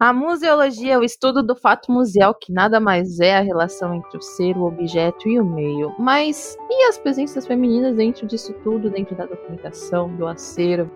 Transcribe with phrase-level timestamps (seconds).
[0.00, 4.16] A museologia é o estudo do fato museal, que nada mais é a relação entre
[4.16, 5.92] o ser, o objeto e o meio.
[5.98, 10.88] Mas e as presenças femininas dentro disso tudo, dentro da documentação, do acervo?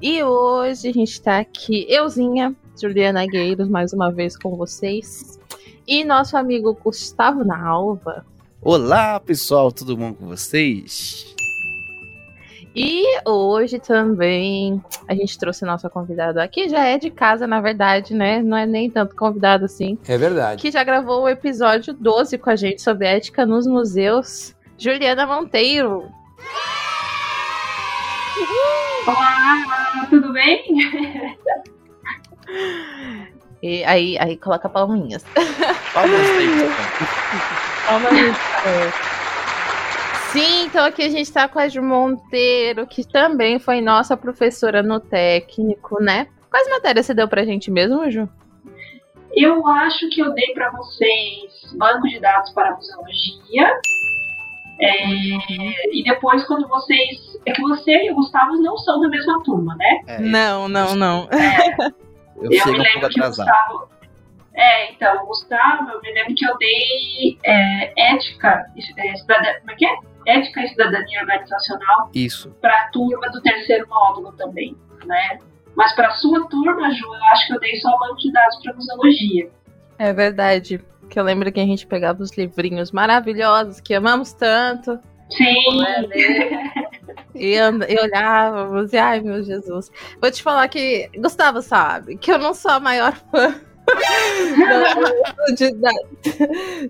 [0.00, 5.38] E hoje a gente tá aqui, euzinha, Juliana Gueiros, mais uma vez com vocês.
[5.90, 8.24] E nosso amigo Gustavo Nalva.
[8.62, 11.34] Olá, pessoal, tudo bom com vocês?
[12.76, 18.14] E hoje também a gente trouxe nossa convidada aqui, já é de casa, na verdade,
[18.14, 18.40] né?
[18.40, 19.98] Não é nem tanto convidado assim.
[20.06, 20.62] É verdade.
[20.62, 24.54] Que já gravou o episódio 12 com a gente sobre ética nos museus.
[24.78, 26.08] Juliana Monteiro.
[29.08, 30.62] Olá, tudo bem?
[33.62, 35.24] E aí, aí coloca palminhas.
[35.92, 36.26] Palmas
[37.86, 39.10] Palmas
[40.32, 44.82] Sim, então aqui a gente tá com a Ju Monteiro, que também foi nossa professora
[44.82, 46.28] no técnico, né?
[46.48, 48.28] Quais matérias você deu pra gente mesmo, Ju?
[49.32, 53.80] Eu acho que eu dei para vocês banco de dados para museologia.
[54.80, 55.04] É,
[55.92, 57.38] e depois, quando vocês.
[57.46, 60.00] É que você e o Gustavo não são da mesma turma, né?
[60.06, 61.28] É, Não, não, não.
[61.30, 61.92] É,
[62.40, 63.46] eu, eu chego me um lembro pouco que o atrasado.
[63.46, 63.90] Gustavo.
[64.54, 68.66] É, então, o Gustavo, eu me lembro que eu dei é, ética,
[68.98, 69.96] é, cidadania, como é que é?
[70.26, 72.50] Ética e cidadania organizacional Isso.
[72.60, 75.38] para a turma do terceiro módulo também, né?
[75.74, 78.56] Mas para a sua turma, Ju, eu acho que eu dei só banco de dados
[78.62, 79.50] para museologia.
[79.98, 80.80] É verdade.
[81.08, 84.98] Que eu lembro que a gente pegava os livrinhos maravilhosos que amamos tanto.
[85.30, 85.54] Sim.
[87.34, 89.90] E, and- e olhávamos, e ai meu Jesus.
[90.20, 93.54] Vou te falar que Gustavo sabe que eu não sou a maior fã
[95.56, 95.90] de- da-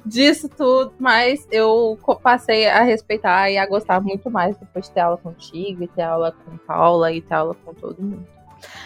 [0.04, 5.00] disso tudo, mas eu passei a respeitar e a gostar muito mais depois de ter
[5.00, 8.26] aula contigo, e ter aula com Paula e ter aula com todo mundo.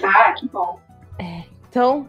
[0.02, 0.78] Ah, que bom.
[1.68, 2.08] Então,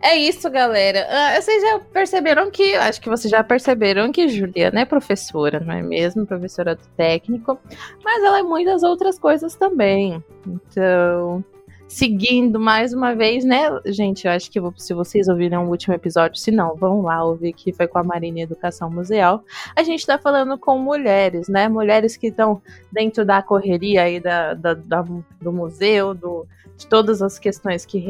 [0.00, 1.06] é isso, galera.
[1.08, 5.72] Ah, vocês já perceberam que, acho que vocês já perceberam que Juliana é professora, não
[5.74, 6.26] é mesmo?
[6.26, 7.58] Professora do técnico,
[8.04, 10.22] mas ela é muitas outras coisas também.
[10.46, 11.42] Então,
[11.88, 14.26] seguindo mais uma vez, né, gente?
[14.26, 17.72] Eu acho que se vocês ouviram o último episódio, se não, vão lá ouvir que
[17.72, 19.42] foi com a Marina Educação Museal.
[19.74, 21.66] A gente tá falando com mulheres, né?
[21.68, 22.60] Mulheres que estão
[22.92, 25.04] dentro da correria aí da, da- da-
[25.40, 28.04] do museu, do, de todas as questões que,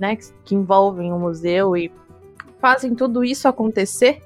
[0.00, 1.92] né, que envolvem o museu e
[2.60, 4.20] fazem tudo isso acontecer.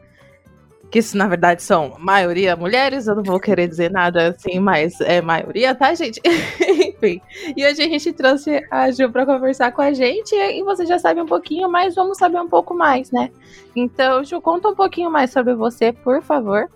[0.90, 5.00] Que isso, na verdade, são maioria mulheres, eu não vou querer dizer nada assim, mas
[5.00, 6.20] é maioria, tá, gente?
[6.26, 7.20] Enfim.
[7.56, 10.98] E hoje a gente trouxe a Ju pra conversar com a gente e você já
[10.98, 13.30] sabe um pouquinho, mas vamos saber um pouco mais, né?
[13.76, 16.68] Então, Ju, conta um pouquinho mais sobre você, por favor.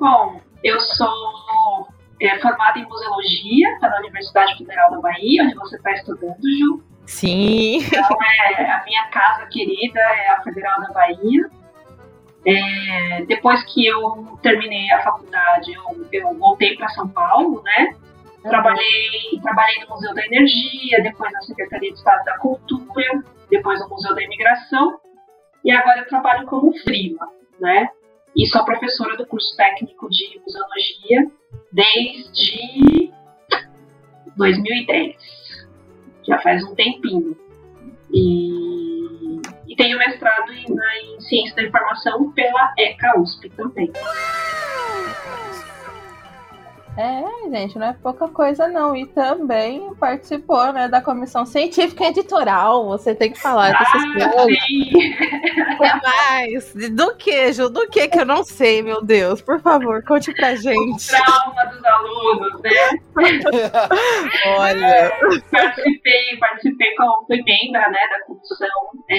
[0.00, 1.86] Bom, eu sou
[2.20, 6.82] é, formada em museologia pela Universidade Federal da Bahia, onde você está estudando, Ju.
[7.06, 7.78] Sim.
[7.78, 11.50] Então, é, a minha casa querida é a Federal da Bahia.
[12.44, 17.94] É, depois que eu terminei a faculdade, eu, eu voltei para São Paulo, né?
[18.42, 23.88] Trabalhei, trabalhei no Museu da Energia, depois na Secretaria de Estado da Cultura, depois no
[23.88, 25.00] Museu da Imigração,
[25.64, 27.26] e agora eu trabalho como frila,
[27.58, 27.90] né?
[28.36, 31.30] E sou professora do curso técnico de museologia
[31.72, 33.10] desde
[34.36, 35.16] 2010.
[36.28, 37.34] Já faz um tempinho.
[38.12, 43.90] E, e tenho mestrado em, em Ciência da Informação pela ECA USP também.
[46.98, 48.96] É, gente, não é pouca coisa não.
[48.96, 52.86] E também participou, né, da comissão científica editorial.
[52.86, 54.64] Você tem que falar dessas Ah, coisas.
[54.66, 54.90] sim!
[55.76, 56.74] O que mais?
[56.94, 57.68] Do que, Ju?
[57.68, 59.42] Do que que eu não sei, meu Deus?
[59.42, 61.08] Por favor, conte pra gente.
[61.08, 62.70] Trauma dos alunos, né?
[64.58, 65.12] Olha.
[65.50, 68.68] participei, participei como fui membro né, da comissão
[69.10, 69.18] é,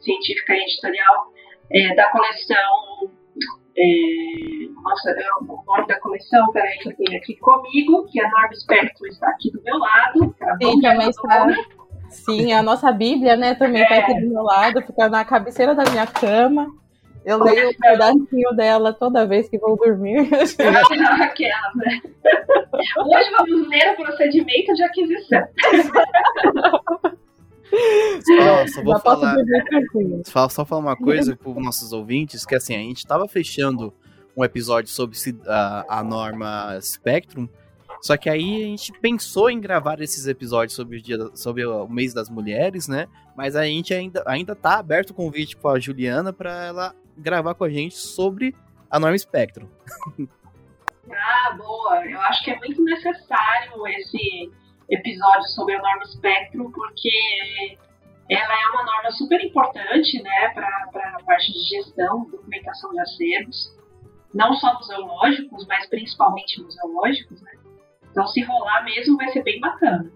[0.00, 1.32] científica e editorial
[1.72, 3.10] é, da coleção.
[3.80, 8.28] É, nossa, é o nome da coleção, peraí, que eu tenho aqui comigo, que a
[8.28, 10.34] Norma Spectrum está aqui do meu lado.
[10.40, 11.46] é Sim, também está.
[12.10, 15.84] Sim, a nossa Bíblia, né, também tá aqui do meu lado, fica na cabeceira da
[15.90, 16.66] minha cama.
[17.24, 20.20] Eu leio um pedacinho dela toda vez que vou dormir.
[21.22, 22.00] Aquela, né?
[22.96, 25.42] Hoje vamos ler o procedimento de aquisição.
[28.24, 29.36] Só, só vou falar.
[30.24, 33.92] Só, só falar uma coisa para os nossos ouvintes, que assim, a gente tava fechando
[34.36, 35.16] um episódio sobre
[35.46, 37.48] a, a norma Spectrum,
[38.00, 41.88] Só que aí a gente pensou em gravar esses episódios sobre o dia, sobre o
[41.88, 43.08] mês das mulheres, né?
[43.36, 47.54] Mas a gente ainda, ainda tá aberto o convite para a Juliana para ela gravar
[47.54, 48.54] com a gente sobre
[48.88, 49.66] a Norma Spectrum.
[51.10, 52.06] ah, boa.
[52.06, 54.52] Eu acho que é muito necessário esse
[54.88, 57.76] episódio sobre a Norma Spectrum, porque
[58.28, 63.76] ela é uma norma super importante né, para a parte de gestão, documentação de acervos,
[64.34, 67.40] não só museológicos, mas principalmente museológicos.
[67.42, 67.52] Né?
[68.10, 70.10] Então, se rolar mesmo, vai ser bem bacana.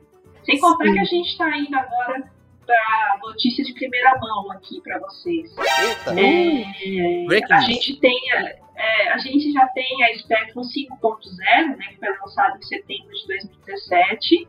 [0.44, 0.92] Sem contar Sim.
[0.92, 2.30] que a gente está indo agora
[2.66, 5.54] para notícia de primeira mão aqui para vocês.
[5.58, 6.18] Eita!
[6.18, 8.18] É, a gente tem
[8.74, 13.26] é, a gente já tem a Spectrum 5.0, né, que foi lançado em setembro de
[13.26, 14.48] 2017.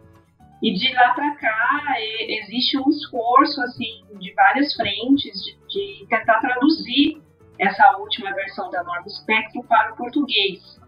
[0.64, 6.08] E de lá para cá é, existe um esforço assim de várias frentes de, de,
[6.08, 7.22] tentar traduzir
[7.60, 10.80] essa última versão da norma Spectrum para o português.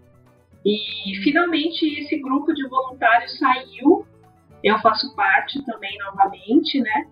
[0.63, 4.07] E finalmente esse grupo de voluntários saiu.
[4.63, 7.07] Eu faço parte também novamente, né?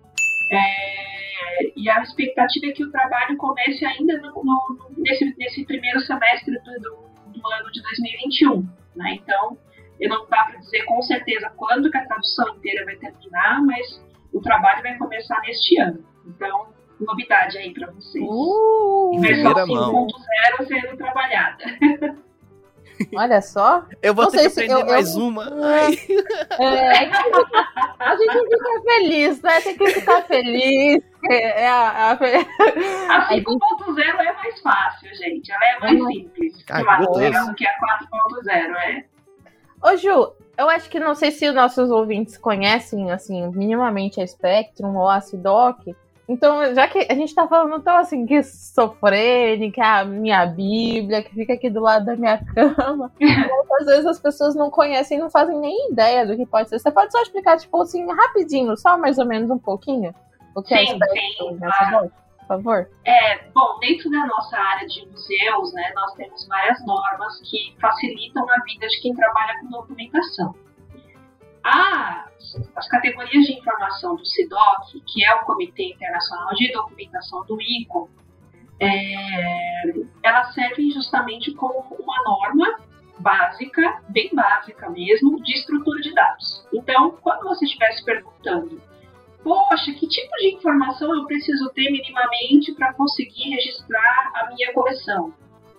[0.50, 6.00] É, e a expectativa é que o trabalho comece ainda no, no, nesse, nesse, primeiro
[6.00, 8.66] semestre do, do, do, ano de 2021.
[8.96, 9.18] Né?
[9.22, 9.58] Então,
[10.04, 14.02] eu não dá para dizer com certeza quando que a tradução inteira vai terminar, mas
[14.32, 16.04] o trabalho vai começar neste ano.
[16.26, 16.68] Então,
[17.00, 18.24] novidade aí para vocês.
[18.28, 21.64] Uh, Versão 5.0 sendo trabalhada.
[23.16, 23.84] Olha só.
[24.00, 25.44] Eu vou não ter que aprender eu, mais eu, uma.
[25.46, 25.86] É,
[27.98, 29.60] a gente fica feliz, né?
[29.62, 31.02] Tem que ficar feliz.
[31.28, 32.12] É, a, a...
[32.12, 35.50] a 5.0 é mais fácil, gente.
[35.50, 36.12] Ela é mais uhum.
[36.12, 36.64] simples.
[36.70, 36.82] Ah,
[37.56, 39.13] que a 4.0, é.
[39.82, 44.26] Ô, Ju, eu acho que não sei se os nossos ouvintes conhecem, assim, minimamente a
[44.26, 45.94] Spectrum ou a Sidoc.
[46.26, 48.40] Então, já que a gente tá falando tão assim que
[49.70, 53.12] que é a minha Bíblia, que fica aqui do lado da minha cama,
[53.80, 56.78] às vezes as pessoas não conhecem, não fazem nem ideia do que pode ser.
[56.78, 60.14] Você pode só explicar, tipo assim, rapidinho, só mais ou menos um pouquinho,
[60.54, 62.10] o que é sim, é sim, claro.
[62.46, 62.88] Por favor?
[63.04, 68.48] É, bom, dentro da nossa área de museus, né, nós temos várias normas que facilitam
[68.48, 70.54] a vida de quem trabalha com documentação.
[71.64, 72.24] A
[72.76, 78.10] as categorias de informação do CIDOC, que é o Comitê Internacional de Documentação do ICO,
[78.80, 79.84] é,
[80.22, 82.78] elas servem justamente como uma norma
[83.18, 86.66] básica, bem básica mesmo, de estrutura de dados.
[86.72, 88.80] Então, quando você estiver se perguntando,
[89.44, 95.32] poxa, que tipo de informação eu preciso ter minimamente para conseguir registrar a minha coleção,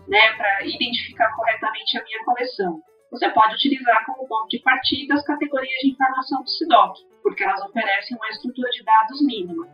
[0.08, 2.82] né, para identificar corretamente a minha coleção?
[3.16, 7.62] você pode utilizar como ponto de partida as categorias de informação do SIDOC, porque elas
[7.62, 9.68] oferecem uma estrutura de dados mínima.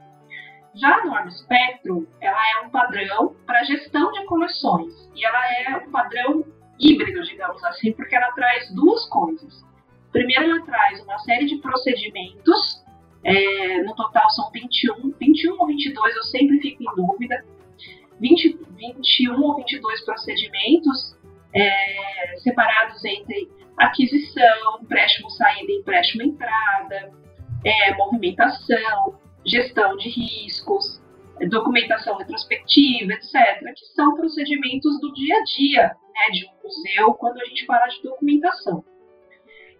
[0.76, 5.78] Já a norma Spectrum, ela é um padrão para gestão de coleções, e ela é
[5.78, 6.46] um padrão
[6.80, 9.66] híbrido, digamos assim, porque ela traz duas coisas.
[10.12, 12.86] Primeiro, ela traz uma série de procedimentos,
[13.24, 17.44] é, no total são 21, 21 ou 22, eu sempre fico em dúvida,
[18.20, 21.18] 20, 21 ou 22 procedimentos
[21.54, 27.12] é, separados entre aquisição, empréstimo saída empréstimo entrada,
[27.66, 31.02] é, movimentação, gestão de riscos,
[31.50, 37.40] documentação retrospectiva, etc., que são procedimentos do dia a dia né, de um museu quando
[37.40, 38.84] a gente fala de documentação.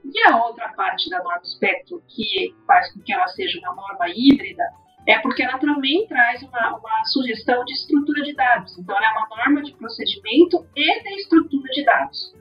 [0.04, 4.06] E a outra parte da norma espectro que faz com que ela seja uma norma
[4.10, 4.64] híbrida
[5.08, 8.78] é porque ela também traz uma, uma, sugestão de estrutura de dados.
[8.78, 12.36] Então, ela é uma norma de procedimento e de estrutura de dados.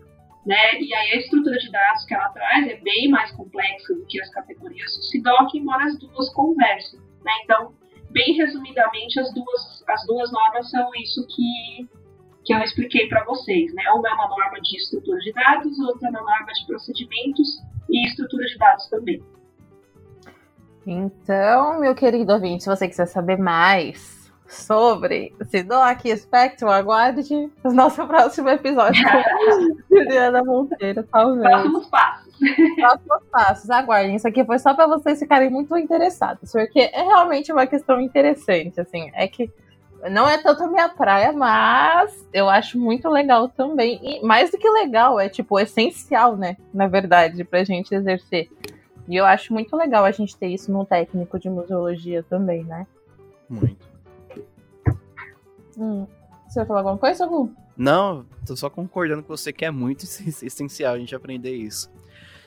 [0.45, 0.81] Né?
[0.81, 4.21] E aí, a estrutura de dados que ela traz é bem mais complexa do que
[4.21, 7.01] as categorias do CIDOC, embora as duas conversem.
[7.25, 7.33] Né?
[7.45, 7.75] Então,
[8.11, 11.89] bem resumidamente, as duas, as duas normas são isso que,
[12.45, 13.73] que eu expliquei para vocês.
[13.75, 13.83] Né?
[13.95, 18.07] Uma é uma norma de estrutura de dados, outra é uma norma de procedimentos e
[18.07, 19.23] estrutura de dados também.
[20.87, 24.21] Então, meu querido ouvinte, se você quiser saber mais
[24.51, 31.43] sobre Sidoc e Spectrum, aguarde o nosso próximo episódio com Juliana Monteiro, talvez.
[31.43, 32.39] Próximos passos.
[32.77, 34.17] Próximos passos, aguardem.
[34.17, 38.81] Isso aqui foi só para vocês ficarem muito interessados, porque é realmente uma questão interessante,
[38.81, 39.49] assim, é que
[40.09, 44.01] não é tanto a minha praia, mas eu acho muito legal também.
[44.03, 46.57] E mais do que legal, é tipo essencial, né?
[46.73, 48.49] Na verdade, pra gente exercer.
[49.09, 52.87] E eu acho muito legal a gente ter isso num técnico de museologia também, né?
[53.49, 53.89] Muito.
[55.77, 56.07] Hum.
[56.49, 57.53] Você vai falar alguma coisa, Gu?
[57.77, 60.05] Não, tô só concordando com você que é muito
[60.43, 61.91] essencial a gente aprender isso.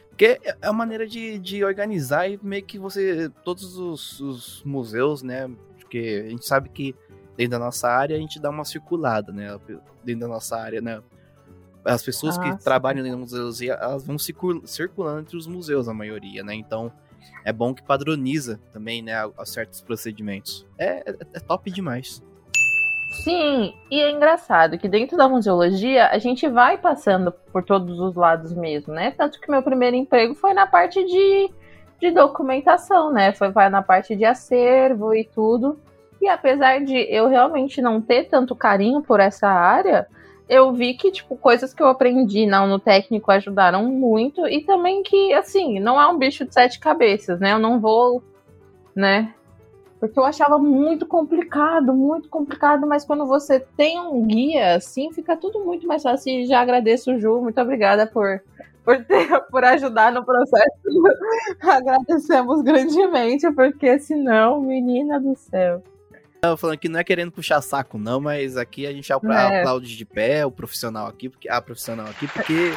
[0.09, 3.29] Porque é uma maneira de, de organizar e meio que você.
[3.43, 5.49] Todos os, os, museus, né?
[5.79, 6.95] Porque a gente sabe que
[7.37, 9.57] dentro da nossa área a gente dá uma circulada, né?
[10.03, 11.01] Dentro da nossa área, né?
[11.85, 12.57] as pessoas Ah, que sim.
[12.63, 16.55] trabalham na museologia, elas vão circul- circulando entre os museus, a maioria, né?
[16.55, 16.89] Então,
[17.43, 20.65] é bom que padroniza também, né, a, a certos procedimentos.
[20.77, 22.23] É, é- é top demais.
[23.23, 28.15] Sim, e é engraçado que dentro da museologia a gente vai passando por todos os
[28.15, 29.11] lados mesmo, né?
[29.11, 31.51] Tanto que meu primeiro emprego foi na parte de,
[31.99, 33.33] de documentação, né?
[33.33, 35.77] Foi vai na parte de acervo e tudo.
[36.23, 40.07] E apesar de eu realmente não ter tanto carinho por essa área,
[40.47, 44.47] eu vi que, tipo, coisas que eu aprendi não, no técnico ajudaram muito.
[44.47, 47.51] E também que, assim, não é um bicho de sete cabeças, né?
[47.51, 48.23] Eu não vou,
[48.95, 49.33] né?
[49.99, 55.35] Porque eu achava muito complicado, muito complicado, mas quando você tem um guia assim, fica
[55.35, 56.31] tudo muito mais fácil.
[56.31, 58.41] E já agradeço, Ju, muito obrigada por,
[58.85, 60.71] por, ter, por ajudar no processo.
[61.59, 65.83] Agradecemos grandemente, porque senão, menina do céu.
[66.43, 69.59] Eu falando que não é querendo puxar saco, não, mas aqui a gente apla- É.
[69.61, 72.73] aplaude de pé o profissional aqui, porque a profissional aqui, porque.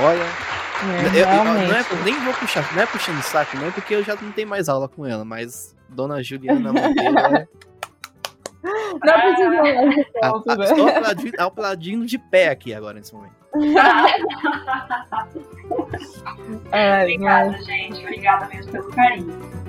[0.00, 3.94] Olha, É, eu- eu- não é- nem vou puxar, não é puxando saco, não, porque
[3.94, 7.46] eu já não tenho mais aula com ela, mas Dona Juliana Monteiro é.
[8.62, 10.64] Não precisa falar de a- ponto, a- né?
[10.64, 13.36] Estou aplaudindo, aplaudindo de pé aqui agora nesse momento.
[16.72, 18.00] É, mas- Obrigada, gente.
[18.00, 19.67] Obrigada mesmo pelo carinho.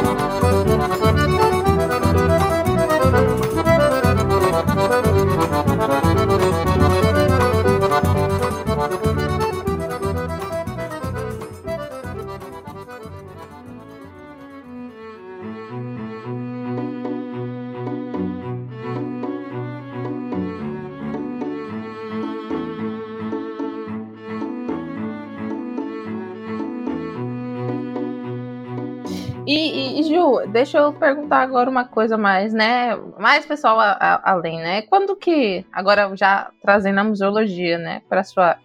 [0.00, 0.67] E,
[30.52, 32.96] deixa eu perguntar agora uma coisa mais, né?
[33.18, 34.82] Mais pessoal a- a- além, né?
[34.82, 38.02] Quando que, agora já trazendo a museologia, né?
[38.08, 38.56] Para sua.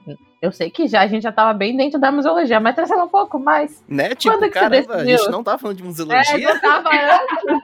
[0.42, 3.08] Eu sei que já a gente já tava bem dentro da museologia, mas trazendo um
[3.08, 3.82] pouco mais.
[3.88, 4.10] Né?
[4.14, 6.50] Tipo, Quando que você caramba, a gente não tá falando de É, museologia.
[6.50, 7.64] eu tava antes.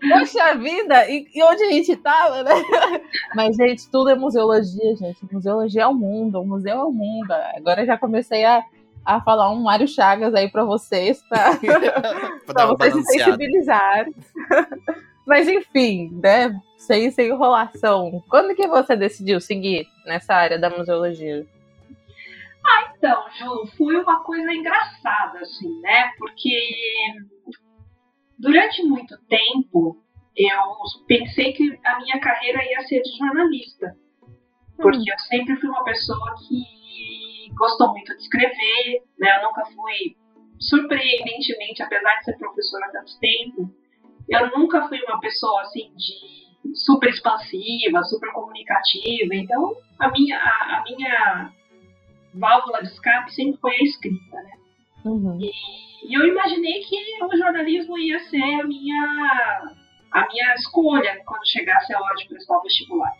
[0.00, 2.52] Poxa vida, e, e onde a gente tava, né?
[3.34, 5.18] Mas, gente, tudo é museologia, gente.
[5.30, 7.32] Museologia é o mundo, o museu é o mundo.
[7.56, 8.62] Agora eu já comecei a,
[9.04, 12.00] a falar um Mário Chagas aí pra vocês, pra, pra
[12.46, 13.30] pra dar uma vocês se balanceada.
[13.30, 14.14] sensibilizarem.
[15.26, 16.60] Mas enfim, né?
[16.76, 18.22] Sem, sem enrolação.
[18.28, 21.46] Quando que você decidiu seguir nessa área da museologia?
[22.96, 26.10] Então, Ju, foi uma coisa engraçada, assim, né?
[26.18, 26.50] Porque
[28.38, 29.96] durante muito tempo
[30.36, 30.58] eu
[31.06, 33.96] pensei que a minha carreira ia ser de jornalista.
[34.76, 36.79] Porque eu sempre fui uma pessoa que
[37.60, 39.36] gostou muito de escrever, né?
[39.38, 40.16] Eu nunca fui,
[40.58, 43.70] surpreendentemente, apesar de ser professora há tanto tempo,
[44.28, 49.34] eu nunca fui uma pessoa assim de super expansiva, super comunicativa.
[49.34, 51.52] Então, a minha, a, a minha
[52.34, 54.52] válvula de escape sempre foi a escrita, né?
[55.04, 55.38] Uhum.
[55.40, 59.74] E eu imaginei que o jornalismo ia ser a minha,
[60.12, 63.12] a minha escolha quando chegasse a hora de prestar o vestibular.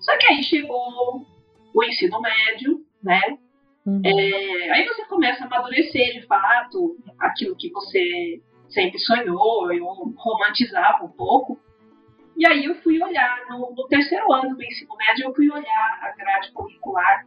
[0.00, 1.26] Só que aí chegou
[1.74, 3.38] o ensino médio, né?
[3.86, 4.02] Uhum.
[4.04, 11.04] É, aí você começa a amadurecer de fato aquilo que você sempre sonhou, eu romantizava
[11.04, 11.58] um pouco.
[12.36, 15.98] E aí eu fui olhar, no, no terceiro ano do ensino médio, eu fui olhar
[16.02, 17.26] a grade curricular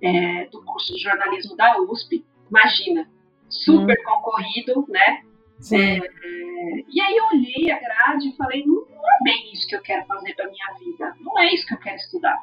[0.00, 2.24] é, do curso de jornalismo da USP.
[2.48, 3.08] Imagina,
[3.48, 5.22] super concorrido, né?
[5.58, 6.00] Sim.
[6.88, 9.82] E aí eu olhei a grade e falei, não, não é bem isso que eu
[9.82, 12.38] quero fazer para minha vida, não é isso que eu quero estudar.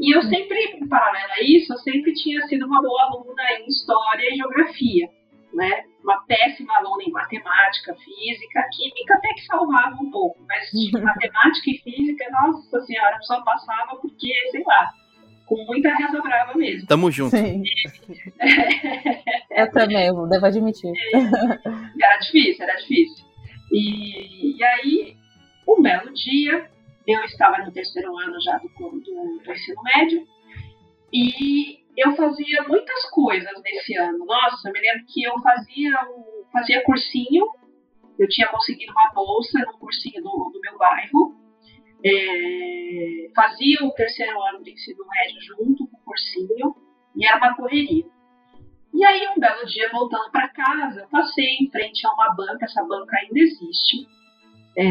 [0.00, 3.68] E eu sempre, em paralelo a isso, eu sempre tinha sido uma boa aluna em
[3.68, 5.08] história e geografia,
[5.52, 5.84] né?
[6.02, 11.70] Uma péssima aluna em matemática, física, química até que salvava um pouco, mas de matemática
[11.70, 14.90] e física, nossa senhora, só passava porque, sei lá,
[15.46, 16.86] com muita reza brava mesmo.
[16.86, 17.36] Tamo junto.
[17.36, 17.62] Sim.
[19.50, 20.92] eu também, eu devo admitir.
[21.14, 23.24] Era difícil, era difícil.
[23.70, 25.16] E, e aí,
[25.68, 26.68] um belo dia,
[27.06, 30.26] eu estava no terceiro ano já do, do, do ensino médio
[31.12, 34.24] e eu fazia muitas coisas nesse ano.
[34.24, 35.92] Nossa, eu me lembro que eu fazia,
[36.52, 37.46] fazia cursinho,
[38.18, 41.36] eu tinha conseguido uma bolsa num cursinho do, do meu bairro,
[42.04, 46.76] é, fazia o terceiro ano do ensino médio junto com o cursinho
[47.16, 48.04] e era uma correria.
[48.92, 52.64] E aí, um belo dia, voltando para casa, eu passei em frente a uma banca,
[52.64, 54.06] essa banca ainda existe,
[54.76, 54.84] é,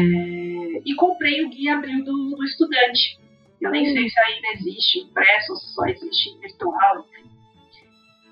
[0.84, 3.18] e comprei o Guia Abril do, do Estudante.
[3.60, 7.06] Eu nem sei se ainda existe impresso ou só existe virtual.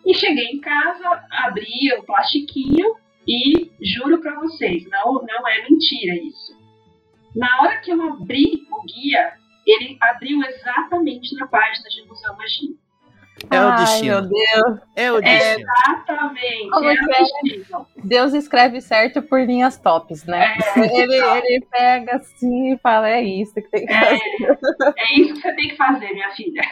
[0.05, 6.17] E cheguei em casa, abri o plastiquinho e juro para vocês, não, não é mentira
[6.17, 6.61] isso.
[7.37, 9.35] Na hora que eu abri o guia,
[9.67, 12.75] ele abriu exatamente na página de museologia.
[13.51, 14.07] É o Ai, destino.
[14.13, 14.81] meu Deus.
[14.97, 15.71] É o É, destino.
[15.71, 17.19] exatamente, Como é o é?
[17.19, 17.87] destino.
[18.05, 20.57] Deus escreve certo por linhas tops, né?
[20.77, 24.17] É, Ele, ele pega assim e fala: é isso que tem que fazer.
[24.17, 26.63] É, é isso que você tem que fazer, minha filha.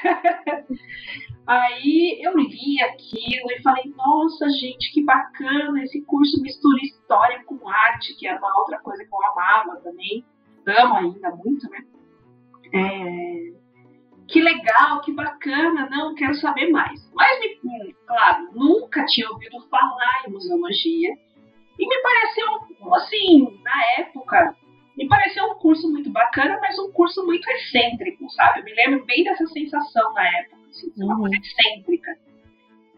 [1.46, 7.68] Aí eu li aquilo e falei, nossa, gente, que bacana, esse curso mistura história com
[7.68, 10.24] arte, que era uma outra coisa que eu amava também.
[10.64, 11.84] Amo ainda muito, né?
[12.72, 13.52] É,
[14.30, 17.00] que legal, que bacana, não, quero saber mais.
[17.14, 21.10] Mas, me- claro, nunca tinha ouvido falar em museologia.
[21.78, 22.46] E me pareceu,
[22.94, 24.54] assim, na época,
[24.96, 28.60] me pareceu um curso muito bacana, mas um curso muito excêntrico, sabe?
[28.60, 31.20] Eu me lembro bem dessa sensação na época, assim, de uma Uhum.
[31.20, 32.10] coisa excêntrica.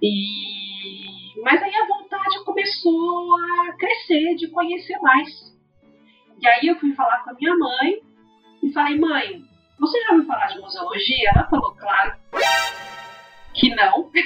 [0.03, 1.41] E...
[1.43, 5.29] Mas aí a vontade começou a crescer, de conhecer mais.
[6.41, 8.01] E aí eu fui falar com a minha mãe
[8.63, 9.43] e falei, mãe,
[9.83, 11.31] você já ouviu falar de museologia?
[11.35, 12.15] Ela falou, claro,
[13.53, 14.11] que não.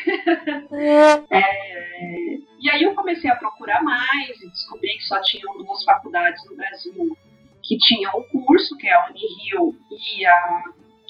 [1.31, 6.45] É, E aí eu comecei a procurar mais e descobri que só tinham duas faculdades
[6.49, 7.17] no Brasil
[7.63, 10.63] que tinham o curso, que é a Unirio e a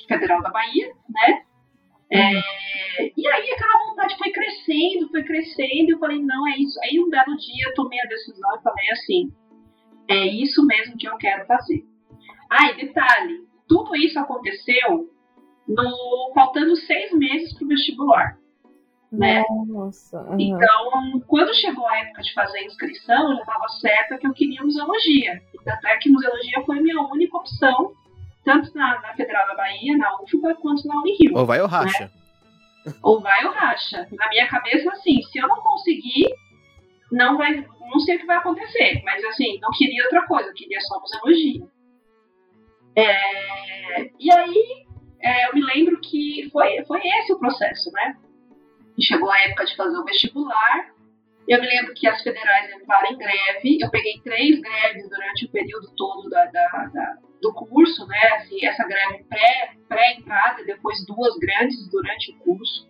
[0.09, 1.43] Federal da Bahia, né?
[2.11, 2.41] É,
[3.17, 6.79] e aí aquela vontade foi crescendo, foi crescendo, e eu falei, não, é isso.
[6.85, 9.33] Aí um belo dia eu tomei a decisão e falei assim,
[10.09, 11.85] é isso mesmo que eu quero fazer.
[12.49, 15.11] Ah, e detalhe, tudo isso aconteceu
[15.67, 18.39] no, faltando seis meses para o vestibular.
[19.11, 19.45] né?
[19.67, 20.21] Nossa.
[20.23, 20.37] uhum.
[20.39, 24.33] Então, quando chegou a época de fazer a inscrição, eu já estava certa que eu
[24.33, 25.43] queria museologia.
[25.65, 27.93] Tanto é que museologia foi a minha única opção,
[28.45, 31.37] tanto na, na Federal da Bahia, na UFBA, quanto na Unirio.
[31.37, 32.11] Ou vai ou racha.
[33.03, 34.07] Ou vai ou racha.
[34.13, 36.29] Na minha cabeça, assim, se eu não conseguir,
[37.11, 39.03] não vai, não sei o que vai acontecer.
[39.05, 41.67] Mas assim, não queria outra coisa, eu queria só museologia.
[42.97, 44.87] É, e aí,
[45.21, 48.17] é, eu me lembro que foi, foi esse o processo, né?
[48.99, 50.95] E chegou a época de fazer o vestibular.
[51.47, 53.78] Eu me lembro que as federais entraram em greve.
[53.80, 58.19] Eu peguei três greves durante o período todo da, da- da- do curso, né?
[58.37, 62.89] Assim, essa greve pré- pré-entrada e depois duas grandes durante o curso.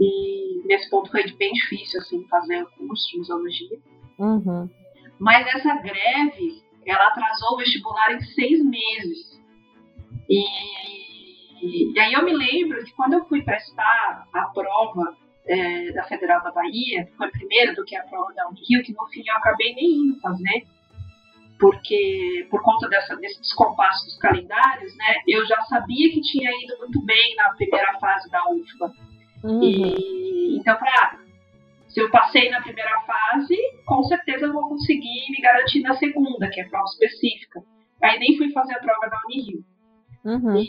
[0.00, 3.78] E nesse ponto foi bem difícil assim fazer o curso de museologia.
[4.18, 4.68] Uhum.
[5.18, 9.38] Mas essa greve, ela atrasou o vestibular em seis meses.
[10.28, 10.44] E,
[11.94, 16.42] e aí eu me lembro que quando eu fui prestar a prova é, da Federal
[16.42, 19.36] da Bahia, que foi primeiro do que a prova da Unirio, que no fim eu
[19.36, 20.66] acabei nem indo fazer,
[21.58, 26.78] porque por conta dessa, desse descompasso dos calendários, né, eu já sabia que tinha ido
[26.78, 28.92] muito bem na primeira fase da UFBA.
[29.42, 29.62] Uhum.
[29.62, 31.18] E, então, pra,
[31.98, 36.48] se eu passei na primeira fase, com certeza eu vou conseguir me garantir na segunda,
[36.48, 37.60] que é prova específica.
[38.00, 39.64] Aí nem fui fazer a prova da Unirio.
[40.24, 40.64] Uhum.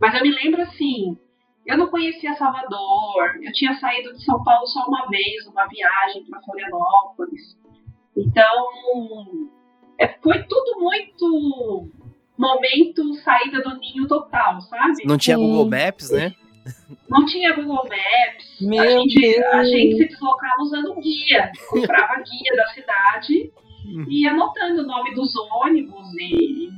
[0.00, 1.18] Mas eu me lembro assim,
[1.66, 6.24] eu não conhecia Salvador, eu tinha saído de São Paulo só uma vez, numa viagem
[6.26, 7.58] para Florianópolis.
[8.16, 9.50] Então,
[9.98, 11.90] é, foi tudo muito
[12.38, 15.04] momento saída do ninho total, sabe?
[15.04, 15.42] Não tinha Sim.
[15.42, 16.32] Google Maps, né?
[17.08, 18.60] Não tinha Google Maps.
[18.60, 21.52] Meu a, gente, a gente se deslocava usando guia.
[21.68, 23.52] Comprava guia da cidade
[24.08, 26.68] e ia anotando o nome dos ônibus e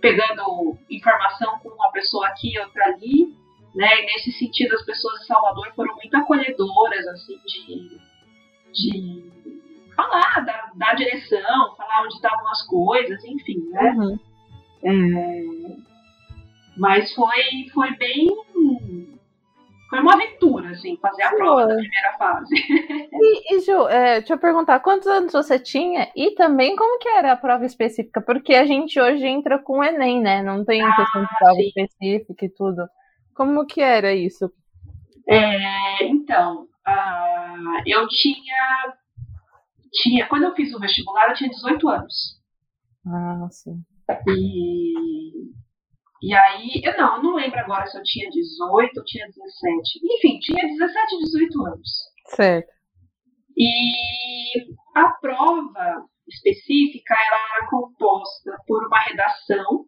[0.00, 3.34] pegando informação com uma pessoa aqui e outra ali.
[3.74, 4.02] Né?
[4.02, 8.00] E nesse sentido, as pessoas de Salvador foram muito acolhedoras, assim, de,
[8.72, 9.30] de
[9.94, 14.18] falar, dar, dar direção, falar onde estavam as coisas, enfim, né?
[14.82, 15.84] Uhum.
[16.76, 18.28] Mas foi, foi bem.
[19.88, 22.54] Foi uma aventura, assim, fazer a prova da primeira fase.
[22.54, 26.10] E, e, Ju, é, deixa eu perguntar, quantos anos você tinha?
[26.14, 28.20] E também como que era a prova específica?
[28.20, 30.42] Porque a gente hoje entra com o Enem, né?
[30.42, 31.66] Não tem Ah, questão de prova sim.
[31.68, 32.86] específica e tudo.
[33.34, 34.52] Como que era isso?
[35.26, 38.94] É, então, ah, eu tinha,
[39.92, 40.26] tinha.
[40.26, 42.38] Quando eu fiz o vestibular, eu tinha 18 anos.
[43.06, 43.82] Ah, sim.
[44.26, 45.52] E,
[46.22, 50.00] e aí, eu não, eu não lembro agora se eu tinha 18 ou tinha 17.
[50.04, 51.88] Enfim, tinha 17, 18 anos.
[52.26, 52.68] Certo.
[53.56, 59.84] E a prova específica ela era composta por uma redação.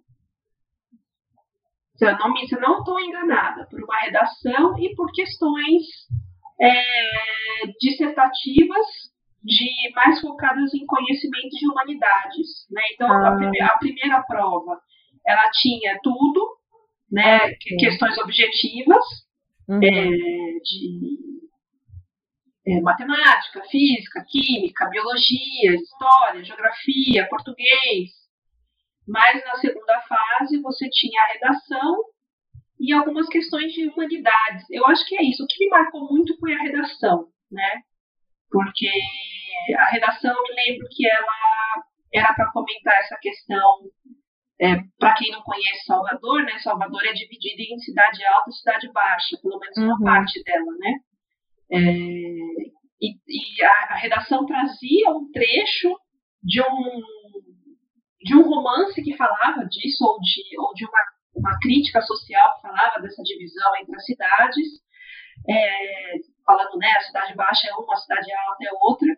[1.97, 5.83] Se eu não me, se eu não estou enganada, por uma redação e por questões
[6.61, 8.87] é, dissertativas
[9.43, 12.67] de mais focadas em conhecimento de humanidades.
[12.71, 12.83] Né?
[12.95, 13.37] Então, a, Ah.
[13.37, 14.81] prime- a primeira prova
[15.31, 16.57] ela tinha tudo,
[17.11, 17.55] né?
[17.79, 19.05] Questões objetivas
[19.69, 19.83] uhum.
[19.83, 20.09] é,
[20.63, 21.31] de
[22.67, 28.11] é, matemática, física, química, biologia, história, geografia, português.
[29.09, 32.05] Mas na segunda fase você tinha a redação
[32.79, 34.65] e algumas questões de humanidades.
[34.71, 35.43] Eu acho que é isso.
[35.43, 37.83] O que me marcou muito foi a redação, né?
[38.51, 38.89] Porque
[39.77, 43.83] a redação, eu me lembro que ela era para comentar essa questão.
[44.61, 46.59] É, para quem não conhece Salvador, né?
[46.59, 50.05] Salvador é dividida em cidade alta e cidade baixa, pelo menos uma uhum.
[50.05, 50.95] parte dela, né?
[51.73, 51.81] É,
[53.01, 55.97] e, e a, a, redação trazia um trecho
[56.43, 57.01] de um,
[58.21, 61.01] de um romance que falava disso, ou de, ou de uma,
[61.37, 64.69] uma crítica social que falava dessa divisão entre as cidades,
[65.49, 69.09] é, falando, né, a cidade baixa é uma, a cidade alta é outra,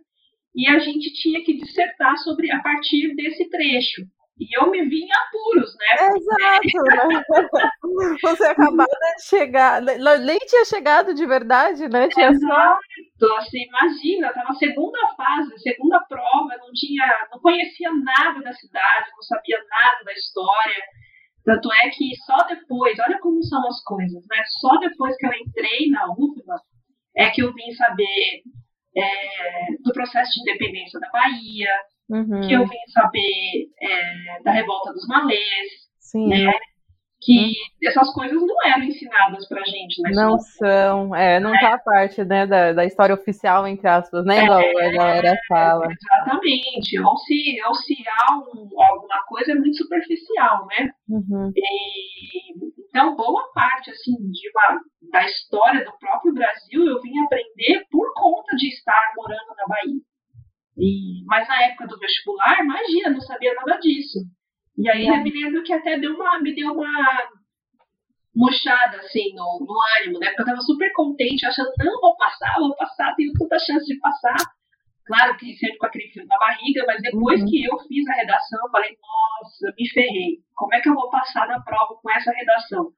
[0.54, 4.02] e a gente tinha que dissertar sobre a partir desse trecho.
[4.42, 5.86] E eu me vi em apuros, né?
[6.16, 7.12] Exato.
[7.12, 8.18] Né?
[8.22, 12.08] Você acabou de chegar, nem tinha chegado de verdade, né?
[12.08, 12.80] Tinha Exato.
[13.18, 13.36] Só...
[13.36, 19.22] Assim, imagina, estava segunda fase, segunda prova, não tinha, não conhecia nada da cidade, não
[19.22, 20.82] sabia nada da história.
[21.44, 24.42] Tanto é que só depois, olha como são as coisas, né?
[24.60, 26.56] Só depois que eu entrei na UFBA
[27.16, 28.42] é que eu vim saber
[28.96, 31.70] é, do processo de independência da Bahia,
[32.12, 32.40] uhum.
[32.46, 36.28] que eu vim saber é, da revolta dos malês, Sim.
[36.28, 36.52] né?
[37.24, 37.88] que uhum.
[37.88, 40.10] essas coisas não eram ensinadas pra gente, né?
[40.12, 41.60] Não são, é, não é.
[41.60, 45.86] tá parte, né, da, da história oficial, entre aspas, né, igual é, a galera fala.
[45.90, 50.90] Exatamente, ou se, ou se há um, alguma coisa é muito superficial, né?
[51.08, 51.52] Uhum.
[51.56, 54.80] E, então, boa parte, assim, de uma,
[55.12, 60.11] da história do próprio Brasil eu vim aprender por conta de estar morando na Bahia.
[60.76, 64.18] E, mas na época do vestibular, imagina, não sabia nada disso.
[64.76, 67.30] E aí eu me lembro que até deu uma, me deu uma
[68.34, 70.28] murchada, assim, no, no ânimo, né?
[70.28, 73.98] Porque eu tava super contente, achando, não, vou passar, vou passar, tenho tanta chance de
[74.00, 74.36] passar.
[75.04, 77.46] Claro que sempre com aquele frio na barriga, mas depois uhum.
[77.48, 80.38] que eu fiz a redação, eu falei, nossa, me ferrei.
[80.54, 82.92] Como é que eu vou passar na prova com essa redação?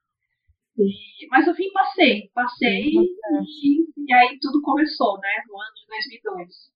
[0.78, 3.42] E, mas eu vim, passei, passei, uhum.
[3.42, 5.42] e, e aí tudo começou, né?
[5.48, 5.86] No ano de
[6.20, 6.73] 2002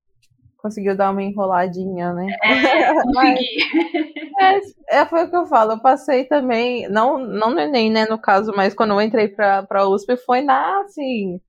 [0.58, 2.26] conseguiu dar uma enroladinha, né?
[2.44, 3.46] É, consegui.
[4.40, 8.06] Mas, é, foi o que eu falo, eu passei também, não, não no Enem, né,
[8.06, 11.40] no caso, mas quando eu entrei pra, pra USP foi na, assim,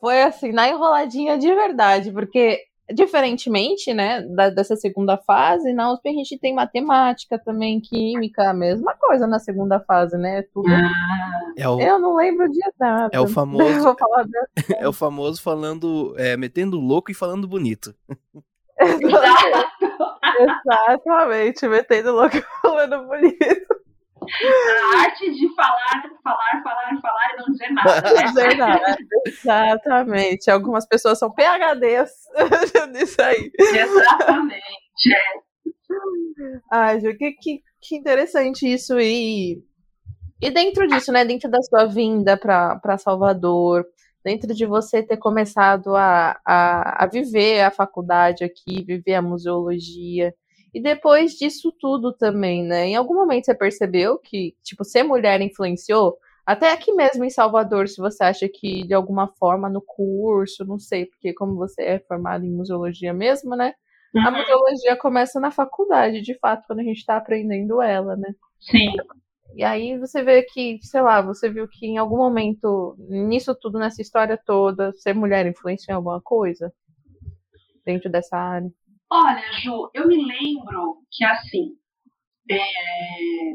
[0.00, 2.60] foi assim, na enroladinha de verdade, porque
[2.92, 8.54] diferentemente, né, da, dessa segunda fase, na USP a gente tem matemática também, química, a
[8.54, 10.42] mesma coisa na segunda fase, né?
[10.52, 10.70] Tudo.
[10.70, 13.10] Ah, é o, eu não lembro de nada.
[13.12, 13.64] É o famoso.
[14.78, 17.94] é o famoso falando, é, metendo louco e falando bonito.
[20.36, 23.83] Exatamente, metendo louco e falando bonito.
[24.24, 28.00] A arte de falar, falar, falar, falar e não dizer nada.
[28.02, 28.14] Né?
[28.14, 28.96] Não dizer nada.
[29.26, 30.50] Exatamente.
[30.50, 32.10] Algumas pessoas são PHDs
[32.92, 33.50] nisso aí.
[33.58, 35.14] Exatamente.
[35.14, 35.54] É.
[36.70, 38.98] Ai, Ju, que, que, que interessante isso.
[38.98, 39.62] E,
[40.40, 41.24] e dentro disso, né?
[41.24, 43.84] Dentro da sua vinda para Salvador,
[44.24, 50.34] dentro de você ter começado a, a, a viver a faculdade aqui, viver a museologia.
[50.74, 52.88] E depois disso tudo também, né?
[52.88, 56.18] Em algum momento você percebeu que, tipo, ser mulher influenciou?
[56.44, 60.78] Até aqui mesmo em Salvador, se você acha que de alguma forma no curso, não
[60.78, 63.72] sei, porque como você é formado em museologia mesmo, né?
[64.12, 64.26] Uhum.
[64.26, 68.34] A museologia começa na faculdade, de fato, quando a gente está aprendendo ela, né?
[68.58, 68.92] Sim.
[69.54, 73.78] E aí você vê que, sei lá, você viu que em algum momento, nisso tudo,
[73.78, 76.72] nessa história toda, ser mulher influenciou em alguma coisa?
[77.86, 78.68] Dentro dessa área?
[79.16, 81.76] Olha, Ju, eu me lembro que assim,
[82.50, 83.52] é,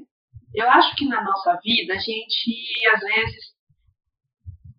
[0.56, 2.56] eu acho que na nossa vida a gente
[2.94, 3.54] às vezes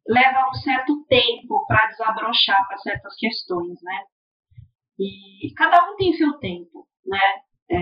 [0.09, 4.05] leva um certo tempo para desabrochar para certas questões, né?
[4.99, 7.43] E cada um tem seu tempo, né?
[7.71, 7.77] É,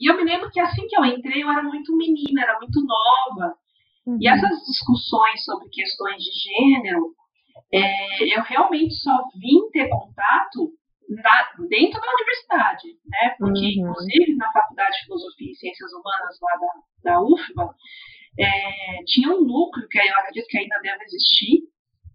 [0.00, 2.84] e eu me lembro que assim que eu entrei, eu era muito menina, era muito
[2.84, 3.54] nova.
[4.04, 4.18] Uhum.
[4.20, 7.14] E essas discussões sobre questões de gênero,
[7.72, 10.72] é, eu realmente só vim ter contato
[11.10, 13.34] na, dentro da universidade, né?
[13.36, 13.90] Porque, uhum.
[13.90, 17.74] inclusive, na Faculdade de Filosofia e Ciências Humanas lá da, da UFBA,
[18.38, 21.68] é, tinha um núcleo, que eu acredito que ainda deve existir,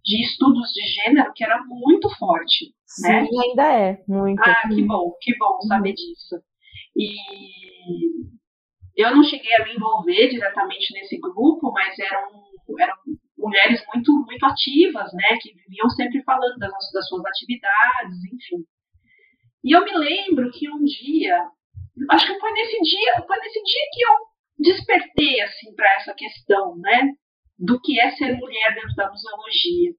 [0.04, 2.74] de estudos de gênero que era muito forte.
[3.02, 3.26] Né?
[3.26, 4.42] Sim, ainda é, muito.
[4.42, 5.96] Ah, que bom, que bom saber uhum.
[5.96, 6.36] disso.
[6.96, 7.16] E
[8.96, 12.30] eu não cheguei a me envolver diretamente nesse grupo, mas eram,
[12.80, 12.96] eram
[13.38, 18.66] mulheres muito, muito ativas, né, que viviam sempre falando das, das suas atividades, enfim.
[19.66, 21.44] E eu me lembro que um dia,
[22.12, 24.14] acho que foi nesse dia, foi nesse dia que eu
[24.60, 27.14] despertei assim para essa questão, né,
[27.58, 29.92] do que é ser mulher dentro da museologia.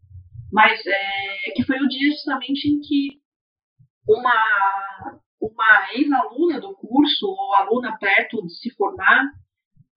[0.53, 3.21] Mas é, que foi o dia justamente em que
[4.09, 9.25] uma uma ex-aluna do curso ou aluna perto de se formar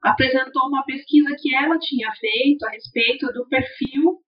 [0.01, 4.19] apresentou uma pesquisa que ela tinha feito a respeito do perfil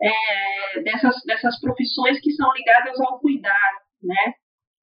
[0.00, 4.34] é, dessas, dessas profissões que são ligadas ao cuidar, né?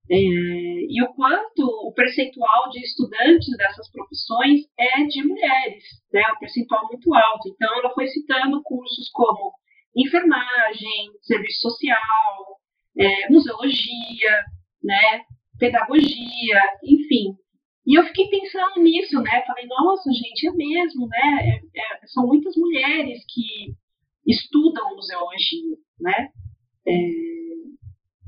[0.10, 6.22] É, e o quanto o percentual de estudantes dessas profissões é de mulheres, né?
[6.36, 7.50] Um percentual muito alto.
[7.50, 9.54] Então, ela foi citando cursos como
[9.96, 12.60] enfermagem, serviço social,
[12.98, 14.46] é, museologia,
[14.84, 15.22] né?
[15.58, 17.38] Pedagogia, enfim.
[17.86, 19.44] E eu fiquei pensando nisso, né?
[19.46, 21.62] Falei, nossa, gente, é mesmo, né?
[21.76, 23.74] É, é, são muitas mulheres que
[24.26, 26.30] estudam museologia, né?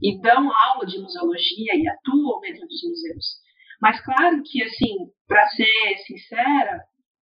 [0.06, 3.26] E dão aula de museologia e atuam dentro dos museus.
[3.82, 6.80] Mas claro que, assim, para ser sincera,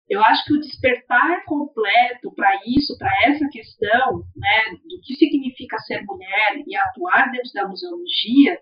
[0.09, 5.77] eu acho que o despertar completo para isso, para essa questão, né, do que significa
[5.79, 8.59] ser mulher e atuar dentro da museologia,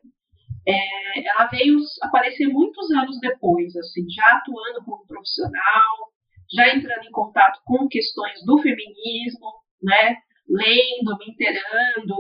[0.68, 6.12] é, ela veio aparecer muitos anos depois, assim, já atuando como profissional,
[6.54, 9.48] já entrando em contato com questões do feminismo,
[9.82, 12.16] né, lendo, me inteirando,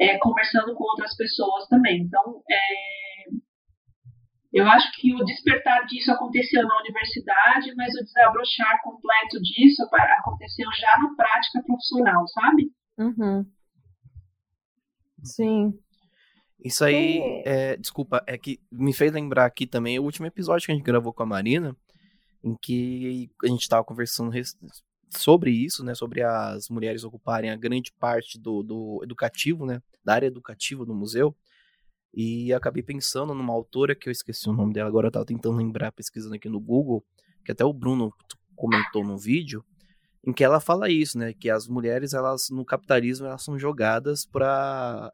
[0.00, 2.02] é, conversando com outras pessoas também.
[2.02, 2.98] Então, é,
[4.52, 10.68] eu acho que o despertar disso aconteceu na universidade, mas o desabrochar completo disso aconteceu
[10.78, 12.70] já na prática profissional, sabe?
[12.98, 13.46] Uhum.
[15.22, 15.78] Sim.
[16.64, 20.72] Isso aí, é, desculpa, é que me fez lembrar aqui também o último episódio que
[20.72, 21.76] a gente gravou com a Marina,
[22.42, 24.30] em que a gente estava conversando
[25.10, 30.14] sobre isso, né, sobre as mulheres ocuparem a grande parte do, do educativo, né, da
[30.14, 31.34] área educativa do museu,
[32.12, 35.56] e acabei pensando numa autora que eu esqueci o nome dela, agora eu estava tentando
[35.56, 37.04] lembrar, pesquisando aqui no Google,
[37.44, 38.12] que até o Bruno
[38.56, 39.64] comentou no vídeo,
[40.26, 44.26] em que ela fala isso, né, que as mulheres, elas no capitalismo, elas são jogadas
[44.26, 45.10] para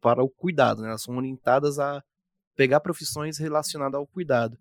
[0.00, 2.02] para o cuidado, né, elas são orientadas a
[2.54, 4.58] pegar profissões relacionadas ao cuidado.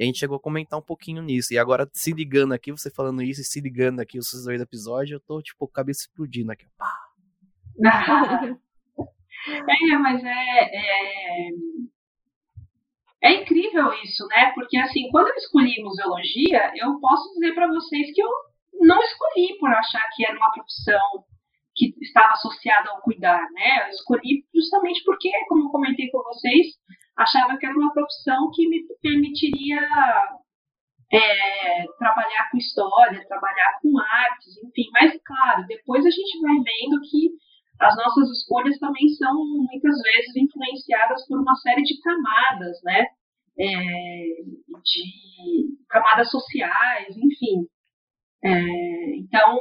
[0.00, 1.52] E a gente chegou a comentar um pouquinho nisso.
[1.52, 5.10] E agora, se ligando aqui, você falando isso e se ligando aqui, os dois episódios,
[5.10, 6.64] eu tô, tipo, cabeça explodindo aqui.
[6.78, 6.90] Pá.
[9.44, 11.50] é, mas é, é,
[13.24, 13.42] é.
[13.42, 14.52] incrível isso, né?
[14.54, 18.30] Porque, assim, quando eu escolhi museologia, eu posso dizer para vocês que eu
[18.80, 21.26] não escolhi por achar que era uma profissão
[21.76, 23.84] que estava associada ao cuidar, né?
[23.84, 26.68] Eu escolhi justamente porque, como eu comentei com vocês,
[27.16, 29.80] achava que era uma profissão que me permitiria
[31.12, 34.88] é, trabalhar com história, trabalhar com artes, enfim.
[34.92, 37.30] Mas, claro, depois a gente vai vendo que
[37.80, 43.06] as nossas escolhas também são muitas vezes influenciadas por uma série de camadas, né?
[43.58, 43.66] É,
[44.84, 47.66] de camadas sociais, enfim.
[48.44, 49.58] É, então,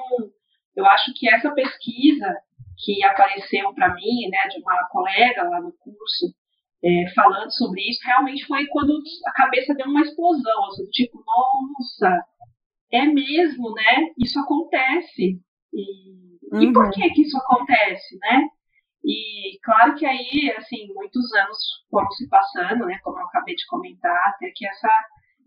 [0.75, 2.35] eu acho que essa pesquisa
[2.77, 6.33] que apareceu para mim, né, de uma colega lá no curso,
[6.83, 8.93] é, falando sobre isso, realmente foi quando
[9.25, 12.23] a cabeça deu uma explosão, assim, tipo, nossa,
[12.91, 14.13] é mesmo, né?
[14.17, 15.39] Isso acontece.
[15.73, 16.61] E, uhum.
[16.61, 16.91] e por uhum.
[16.91, 18.47] que que isso acontece, né?
[19.03, 21.57] E claro que aí, assim, muitos anos
[21.89, 22.97] foram se passando, né?
[23.03, 24.89] Como eu acabei de comentar, até que essa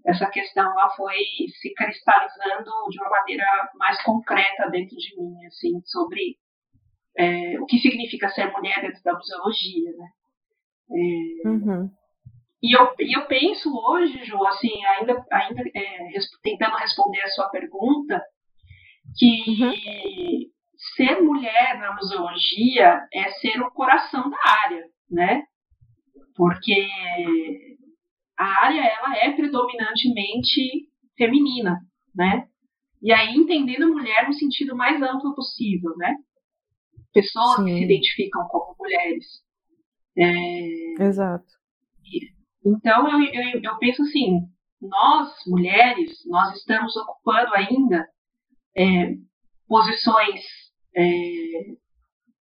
[0.04, 1.16] essa questão ela foi
[1.60, 6.36] se cristalizando de uma maneira mais concreta dentro de mim, assim, sobre
[7.16, 10.08] é, o que significa ser mulher dentro da museologia, né?
[10.94, 11.90] É, uhum.
[12.62, 18.22] E eu, eu penso hoje, Ju, assim, ainda, ainda é, tentando responder a sua pergunta,
[19.16, 19.72] que uhum.
[20.96, 25.42] ser mulher na museologia é ser o coração da área, né?
[26.36, 26.86] Porque
[28.38, 31.80] a área ela é predominantemente feminina,
[32.14, 32.46] né?
[33.02, 36.14] E aí entendendo mulher no sentido mais amplo possível, né?
[37.12, 37.64] Pessoas Sim.
[37.64, 39.42] que se identificam como mulheres.
[40.16, 41.02] É...
[41.02, 41.46] Exato.
[42.64, 44.40] Então, eu, eu, eu, penso assim:
[44.80, 48.06] nós, mulheres, nós estamos ocupando ainda
[48.76, 49.14] é,
[49.66, 50.40] posições
[50.96, 51.02] é,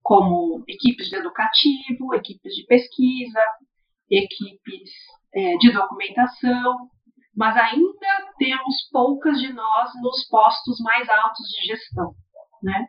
[0.03, 3.41] como equipes de educativo, equipes de pesquisa,
[4.11, 4.91] equipes
[5.35, 6.91] é, de documentação,
[7.37, 12.15] mas ainda temos poucas de nós nos postos mais altos de gestão,
[12.63, 12.89] né?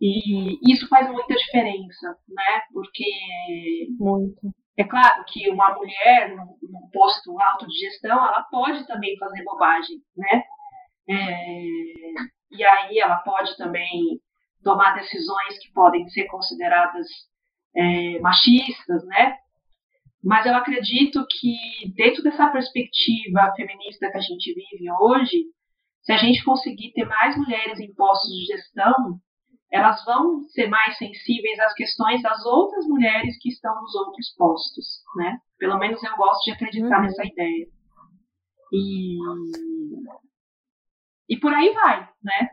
[0.00, 2.62] E isso faz muita diferença, né?
[2.72, 3.04] Porque
[3.98, 4.40] Muito.
[4.78, 9.98] é claro que uma mulher num, posto alto de gestão, ela pode também fazer bobagem,
[10.16, 10.42] né?
[11.08, 11.54] É,
[12.50, 14.20] e aí ela pode também
[14.62, 17.06] tomar decisões que podem ser consideradas
[17.76, 19.36] é, machistas, né?
[20.22, 21.56] Mas eu acredito que
[21.94, 25.44] dentro dessa perspectiva feminista que a gente vive hoje,
[26.02, 29.20] se a gente conseguir ter mais mulheres em postos de gestão,
[29.72, 35.02] elas vão ser mais sensíveis às questões das outras mulheres que estão nos outros postos,
[35.16, 35.38] né?
[35.58, 37.02] Pelo menos eu gosto de acreditar uhum.
[37.02, 37.68] nessa ideia.
[38.72, 39.18] E
[41.28, 42.50] e por aí vai, né?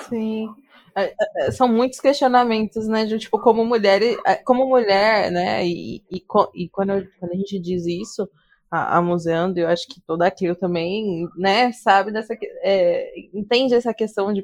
[0.00, 0.48] Sim.
[0.96, 1.14] É, é,
[1.46, 3.04] é, são muitos questionamentos, né?
[3.04, 4.00] De tipo, como mulher,
[4.44, 5.64] como mulher, né?
[5.64, 6.24] E, e,
[6.54, 8.28] e quando, quando a gente diz isso,
[8.70, 13.94] a, a museando, eu acho que toda aquilo também, né, sabe dessa é, entende essa
[13.94, 14.42] questão de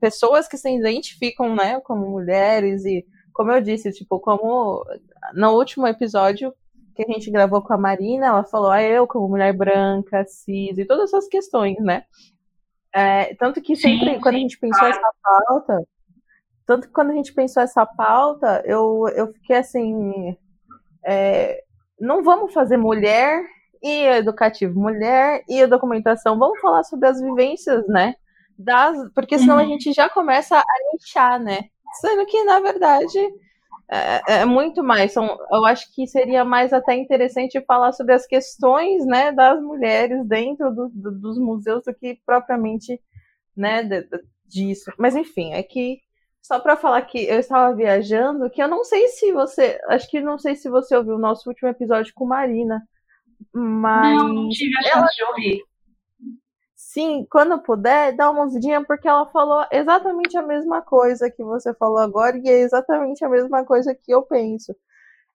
[0.00, 4.84] pessoas que se identificam, né, como mulheres e como eu disse, tipo, como
[5.34, 6.52] no último episódio
[6.94, 10.76] que a gente gravou com a Marina, ela falou, ah, eu como mulher branca, cis
[10.76, 12.04] e todas essas questões, né?
[12.94, 15.82] É, tanto que sempre, sim, quando a gente pensou essa pauta,
[16.66, 20.36] tanto que quando a gente pensou essa pauta, eu, eu fiquei assim,
[21.02, 21.64] é,
[21.98, 23.42] não vamos fazer mulher
[23.82, 26.38] e educativo mulher e a documentação.
[26.38, 28.14] Vamos falar sobre as vivências, né?
[28.58, 29.62] Das, porque senão uhum.
[29.62, 31.64] a gente já começa a nichar, né?
[32.00, 33.18] Sendo que, na verdade,
[33.90, 35.12] é, é, muito mais.
[35.12, 40.26] São, eu acho que seria mais até interessante falar sobre as questões né, das mulheres
[40.26, 43.00] dentro do, do, dos museus do que propriamente
[43.56, 44.92] né, de, de, disso.
[44.98, 46.00] Mas enfim, é que
[46.40, 50.20] só para falar que eu estava viajando, que eu não sei se você, acho que
[50.20, 52.82] não sei se você ouviu o nosso último episódio com Marina,
[53.52, 54.16] mas.
[54.16, 55.64] Não, não tive a chance de ouvir.
[56.74, 61.72] Sim, quando puder, dá uma ouvidinha, porque ela falou exatamente a mesma coisa que você
[61.74, 64.74] falou agora, e é exatamente a mesma coisa que eu penso.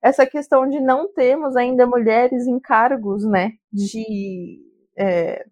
[0.02, 3.54] Essa questão de não termos ainda mulheres em cargos, né?
[3.74, 4.62] De.
[4.98, 5.46] É,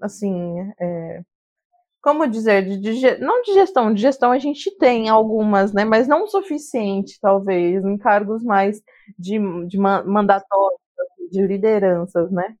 [0.00, 0.56] assim.
[0.80, 1.22] É,
[2.06, 6.06] como dizer, de, de, não de gestão, de gestão a gente tem algumas, né, mas
[6.06, 8.80] não o suficiente, talvez, em cargos mais
[9.18, 10.80] de, de mandatórios,
[11.30, 12.54] de lideranças, né?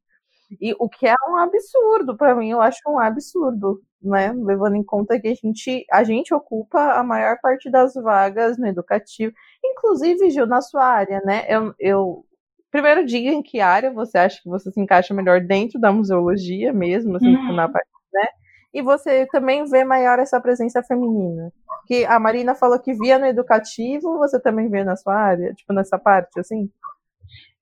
[0.60, 4.32] E o que é um absurdo, para mim, eu acho um absurdo, né?
[4.32, 8.66] Levando em conta que a gente, a gente ocupa a maior parte das vagas no
[8.66, 11.44] educativo, inclusive, Gil, na sua área, né?
[11.48, 12.24] Eu, eu
[12.70, 16.72] primeiro diga em que área você acha que você se encaixa melhor dentro da museologia
[16.72, 17.54] mesmo, assim, uhum.
[17.54, 18.28] na parte, né?
[18.72, 21.52] E você também vê maior essa presença feminina.
[21.86, 25.72] Que a Marina falou que via no educativo, você também vê na sua área, tipo
[25.72, 26.70] nessa parte, assim?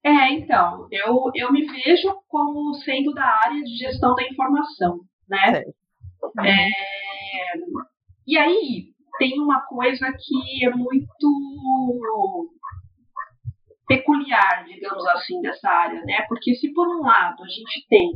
[0.04, 5.62] É, então, eu, eu me vejo como sendo da área de gestão da informação, né?
[6.44, 6.68] É,
[8.26, 12.50] e aí, tem uma coisa que é muito
[13.86, 16.22] peculiar, digamos assim, dessa área, né?
[16.28, 18.12] Porque se por um lado a gente tem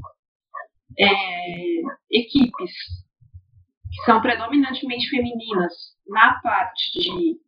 [0.98, 2.72] é, equipes
[3.90, 5.72] que são predominantemente femininas
[6.06, 7.40] na parte de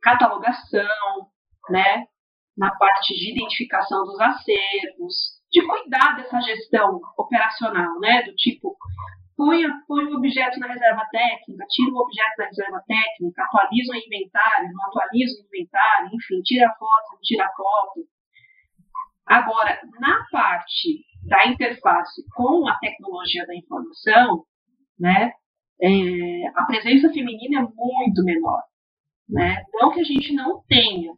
[0.00, 1.28] catalogação,
[1.68, 2.06] né?
[2.60, 8.22] Na parte de identificação dos acervos, de cuidar dessa gestão operacional, né?
[8.22, 8.76] Do tipo,
[9.34, 13.96] põe, põe o objeto na reserva técnica, tira o objeto da reserva técnica, atualiza o
[13.96, 18.06] inventário, não atualiza o inventário, enfim, tira foto, não tira foto.
[19.24, 24.44] Agora, na parte da interface com a tecnologia da informação,
[24.98, 25.32] né,
[25.80, 28.60] é, a presença feminina é muito menor.
[29.26, 29.64] Né?
[29.72, 31.14] Não que a gente não tenha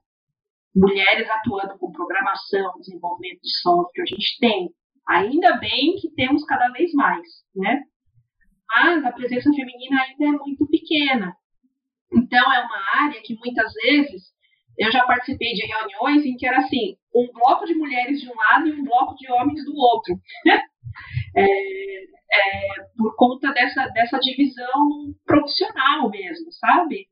[0.74, 4.70] mulheres atuando com programação, desenvolvimento de software, a gente tem.
[5.08, 7.82] Ainda bem que temos cada vez mais, né?
[8.68, 11.37] Mas a presença feminina ainda é muito pequena.
[12.12, 14.32] Então, é uma área que muitas vezes
[14.78, 18.35] eu já participei de reuniões em que era assim: um bloco de mulheres de um
[18.35, 20.14] lado e um bloco de homens do outro.
[21.37, 27.06] é, é, por conta dessa, dessa divisão profissional mesmo, sabe?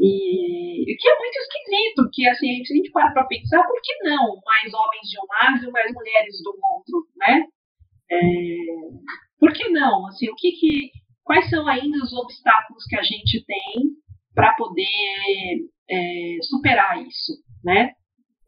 [0.00, 3.94] E que é muito esquisito, que assim, se a gente para para pensar, por que
[4.02, 7.44] não mais homens de um lado e mais mulheres do outro, né?
[8.10, 8.18] É,
[9.38, 10.06] por que não?
[10.06, 10.90] Assim, o que, que
[11.22, 13.90] quais são ainda os obstáculos que a gente tem
[14.34, 14.84] para poder
[15.90, 17.32] é, superar isso,
[17.64, 17.92] né?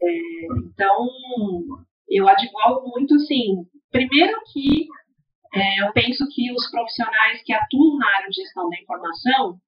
[0.03, 1.09] É, então,
[2.09, 4.87] eu advogo muito assim, primeiro que
[5.55, 9.59] é, eu penso que os profissionais que atuam na área de gestão da informação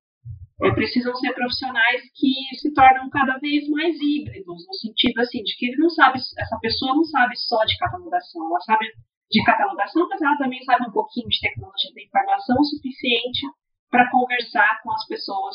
[0.62, 5.56] é, precisam ser profissionais que se tornam cada vez mais híbridos, no sentido assim, de
[5.56, 8.86] que ele não sabe, essa pessoa não sabe só de catalogação, ela sabe
[9.30, 13.46] de catalogação, mas ela também sabe um pouquinho de tecnologia da informação o suficiente
[13.90, 15.54] para conversar com as pessoas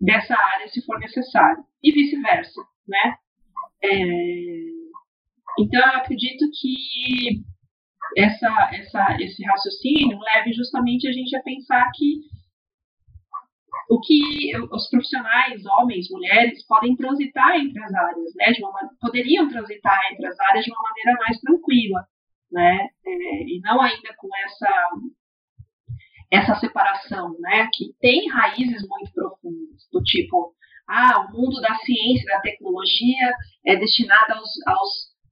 [0.00, 3.16] dessa área se for necessário, e vice-versa, né?
[3.82, 4.80] É,
[5.58, 7.42] então, eu acredito que
[8.16, 12.20] essa, essa, esse raciocínio leve justamente a gente a pensar que
[13.90, 18.52] o que os profissionais, homens, mulheres, podem transitar entre as áreas, né?
[18.52, 22.06] De uma, poderiam transitar entre as áreas de uma maneira mais tranquila,
[22.52, 22.88] né?
[23.04, 24.90] É, e não ainda com essa
[26.32, 30.54] essa separação, né, que tem raízes muito profundas, do tipo,
[30.88, 33.32] ah, o mundo da ciência da tecnologia
[33.66, 34.90] é destinado aos, aos,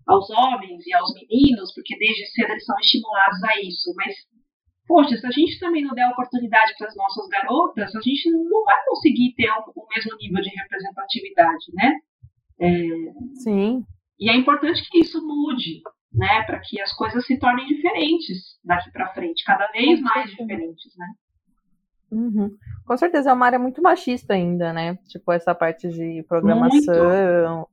[0.08, 4.12] aos homens e aos meninos, porque desde cedo eles são estimulados a isso, mas
[4.88, 8.64] poxa, se a gente também não der oportunidade para as nossas garotas, a gente não
[8.64, 11.94] vai conseguir ter o, o mesmo nível de representatividade, né?
[12.58, 12.88] É,
[13.34, 13.84] Sim.
[14.18, 15.82] E é importante que isso mude,
[16.12, 20.96] né, para que as coisas se tornem diferentes daqui para frente, cada vez mais diferentes,
[20.96, 21.06] né?
[22.10, 22.56] Uhum.
[22.86, 24.96] Com certeza é uma área muito machista ainda, né?
[25.08, 27.68] Tipo, essa parte de programação.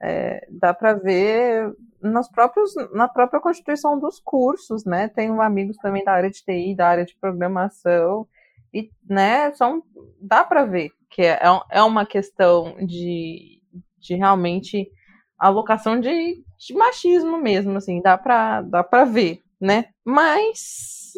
[0.00, 1.74] É, dá para ver
[2.06, 5.08] nos próprios, na própria constituição dos cursos, né?
[5.08, 8.26] Tenho amigos também da área de TI, da área de programação,
[8.72, 9.82] e, né, são,
[10.20, 11.40] dá para ver que é,
[11.70, 13.62] é uma questão de,
[13.98, 14.90] de realmente
[15.38, 19.86] alocação de, de machismo mesmo, assim, dá para dá ver, né?
[20.04, 21.12] Mas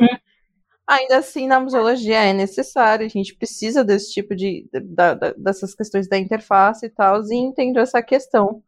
[0.86, 5.74] ainda assim na museologia é necessário, a gente precisa desse tipo de, da, da, dessas
[5.74, 8.62] questões da interface e tal, e entendo essa questão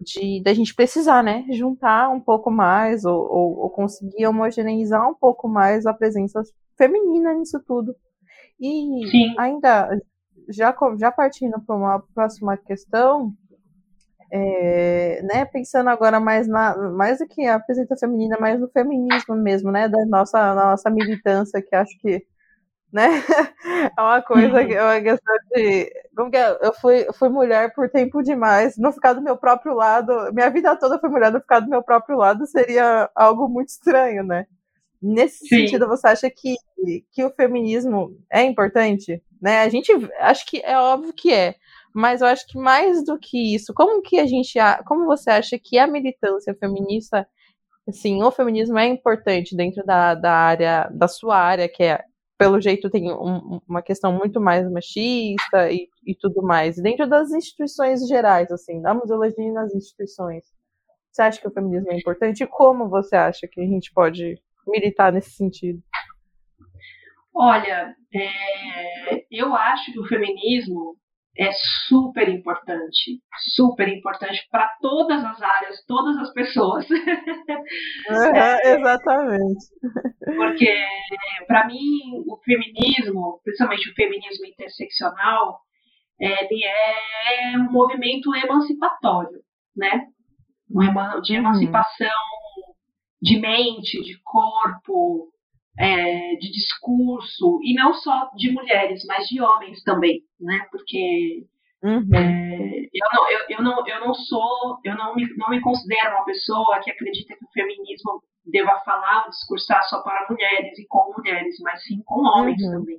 [0.00, 5.14] de da gente precisar, né, juntar um pouco mais ou, ou, ou, conseguir homogeneizar um
[5.14, 6.42] pouco mais a presença
[6.76, 7.94] feminina nisso tudo.
[8.60, 9.34] E Sim.
[9.38, 9.88] ainda
[10.48, 13.32] já já partindo para uma próxima questão,
[14.30, 19.34] é, né, pensando agora mais na mais do que a presença feminina, mais no feminismo
[19.34, 22.24] mesmo, né, da nossa nossa militância que acho que
[22.96, 23.08] né?
[23.98, 25.92] É uma coisa que é uma questão de.
[26.16, 26.58] Como que é?
[26.62, 28.76] Eu fui, fui mulher por tempo demais.
[28.78, 30.32] Não ficar do meu próprio lado.
[30.32, 34.24] Minha vida toda foi mulher, não ficar do meu próprio lado seria algo muito estranho,
[34.24, 34.46] né?
[35.00, 35.66] Nesse Sim.
[35.66, 36.56] sentido, você acha que,
[37.12, 39.22] que o feminismo é importante?
[39.40, 39.60] Né?
[39.60, 41.54] A gente acho que é óbvio que é.
[41.94, 44.58] Mas eu acho que mais do que isso, como que a gente.
[44.86, 47.26] Como você acha que a militância feminista
[47.88, 52.02] assim, o feminismo é importante dentro da, da área, da sua área, que é
[52.38, 56.76] pelo jeito tem um, uma questão muito mais machista e, e tudo mais.
[56.76, 60.44] Dentro das instituições gerais, assim, da museologia nas instituições,
[61.10, 62.44] você acha que o feminismo é importante?
[62.44, 64.34] E como você acha que a gente pode
[64.66, 65.80] militar nesse sentido?
[67.34, 70.96] Olha, é, eu acho que o feminismo
[71.38, 71.50] é
[71.88, 73.20] super importante,
[73.54, 76.86] super importante para todas as áreas, todas as pessoas.
[78.08, 79.66] É, exatamente.
[80.24, 80.72] Porque,
[81.46, 85.60] para mim, o feminismo, principalmente o feminismo interseccional,
[86.18, 89.40] ele é um movimento emancipatório,
[89.76, 90.06] né?
[91.22, 91.38] De uhum.
[91.38, 92.08] emancipação
[93.20, 95.28] de mente, de corpo,
[95.78, 100.66] é, de discurso, e não só de mulheres, mas de homens também, né?
[100.70, 101.44] Porque
[101.82, 102.08] uhum.
[102.14, 106.16] é, eu, não, eu, eu, não, eu não sou, eu não me, não me considero
[106.16, 110.86] uma pessoa que acredita que o feminismo deva falar ou discursar só para mulheres e
[110.86, 112.80] com mulheres, mas sim com homens uhum.
[112.80, 112.98] também.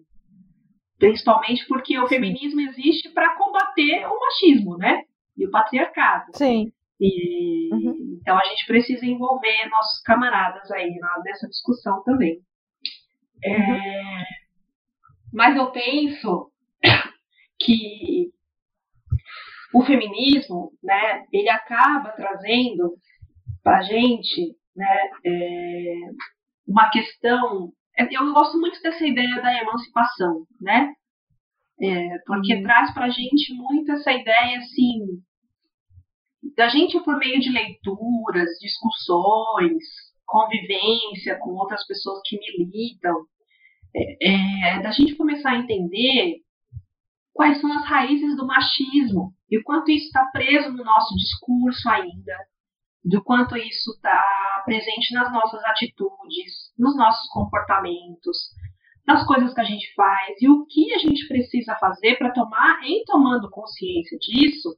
[1.00, 5.04] Principalmente porque o feminismo existe para combater o machismo, né?
[5.38, 6.32] E o patriarcado.
[6.36, 6.72] Sim.
[7.00, 8.18] E, uhum.
[8.20, 10.92] Então a gente precisa envolver nossos camaradas aí
[11.24, 12.42] nessa discussão também.
[13.44, 14.24] É,
[15.34, 16.52] mas eu penso
[17.60, 18.32] que
[19.74, 22.96] o feminismo, né, ele acaba trazendo
[23.64, 25.96] para a gente, né, é,
[26.68, 27.72] uma questão.
[27.98, 30.94] Eu gosto muito dessa ideia da emancipação, né,
[31.82, 32.64] é, porque uhum.
[32.64, 35.22] traz para a gente muito essa ideia assim
[36.56, 39.84] da gente por meio de leituras, discussões,
[40.28, 43.26] convivência com outras pessoas que militam,
[43.96, 46.36] é, é, da gente começar a entender
[47.34, 51.90] quais são as raízes do machismo e o quanto isso está preso no nosso discurso
[51.90, 52.36] ainda,
[53.04, 58.38] do quanto isso está presente nas nossas atitudes, nos nossos comportamentos,
[59.08, 62.84] nas coisas que a gente faz e o que a gente precisa fazer para tomar,
[62.84, 64.76] em tomando consciência disso,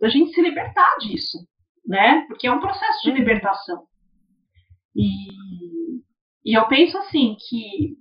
[0.00, 1.38] da gente se libertar disso,
[1.84, 2.24] né?
[2.28, 3.16] Porque é um processo de uhum.
[3.16, 3.84] libertação.
[4.96, 6.00] E,
[6.44, 7.96] e eu penso assim que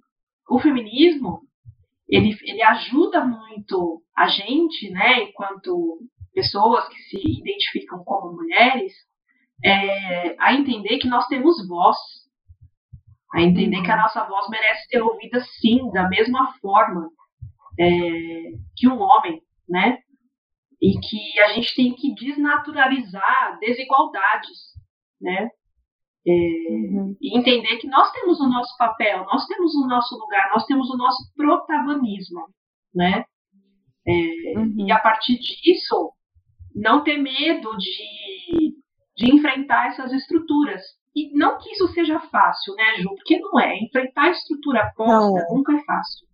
[0.49, 1.41] o feminismo
[2.07, 5.99] ele, ele ajuda muito a gente, né, enquanto
[6.33, 8.93] pessoas que se identificam como mulheres,
[9.63, 11.97] é, a entender que nós temos voz,
[13.33, 17.09] a entender que a nossa voz merece ser ouvida sim, da mesma forma
[17.79, 17.87] é,
[18.75, 19.99] que um homem, né?
[20.81, 24.57] E que a gente tem que desnaturalizar desigualdades,
[25.19, 25.49] né?
[26.27, 27.15] É, uhum.
[27.21, 30.89] E entender que nós temos o nosso papel, nós temos o nosso lugar, nós temos
[30.89, 32.47] o nosso protagonismo,
[32.93, 33.23] né?
[34.07, 34.87] É, uhum.
[34.87, 36.11] E a partir disso,
[36.73, 38.75] não ter medo de,
[39.15, 40.81] de enfrentar essas estruturas,
[41.15, 43.09] e não que isso seja fácil, né, Ju?
[43.15, 43.77] Porque não é.
[43.77, 45.53] Enfrentar a estrutura posta é.
[45.53, 46.27] nunca é fácil.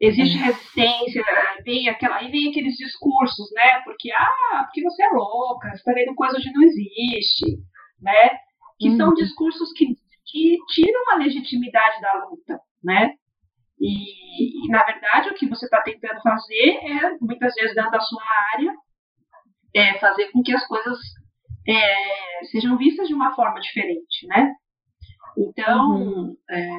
[0.00, 0.44] Existe é.
[0.44, 1.22] resistência,
[1.62, 3.80] vem aquela, aí vem aqueles discursos, né?
[3.84, 7.58] Porque, ah, porque você é louca, você está vendo coisa onde não existe,
[8.00, 8.30] né?
[8.80, 8.96] Que uhum.
[8.96, 9.86] são discursos que,
[10.26, 13.14] que tiram a legitimidade da luta, né?
[13.78, 18.00] E, e, na verdade, o que você está tentando fazer é, muitas vezes, dentro da
[18.00, 18.22] sua
[18.54, 18.74] área,
[19.74, 20.98] é fazer com que as coisas
[21.66, 24.54] é, sejam vistas de uma forma diferente, né?
[25.36, 26.36] Então, uhum.
[26.50, 26.78] é,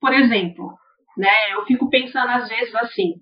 [0.00, 0.72] por exemplo,
[1.16, 3.14] né, eu fico pensando às vezes assim,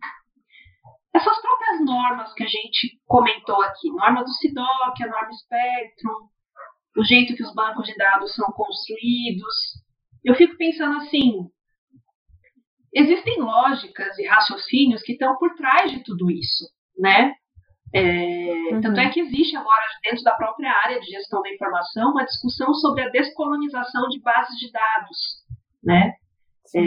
[1.14, 6.28] essas próprias normas que a gente comentou aqui, norma do SIDOC, a norma Spectrum,
[6.98, 9.54] o jeito que os bancos de dados são construídos,
[10.24, 11.48] eu fico pensando assim,
[12.92, 16.64] existem lógicas e raciocínios que estão por trás de tudo isso,
[16.98, 17.34] né?
[17.94, 18.80] É, uhum.
[18.82, 22.74] Tanto é que existe agora, dentro da própria área de gestão da informação, uma discussão
[22.74, 25.18] sobre a descolonização de bases de dados,
[25.82, 26.14] né?
[26.74, 26.80] É,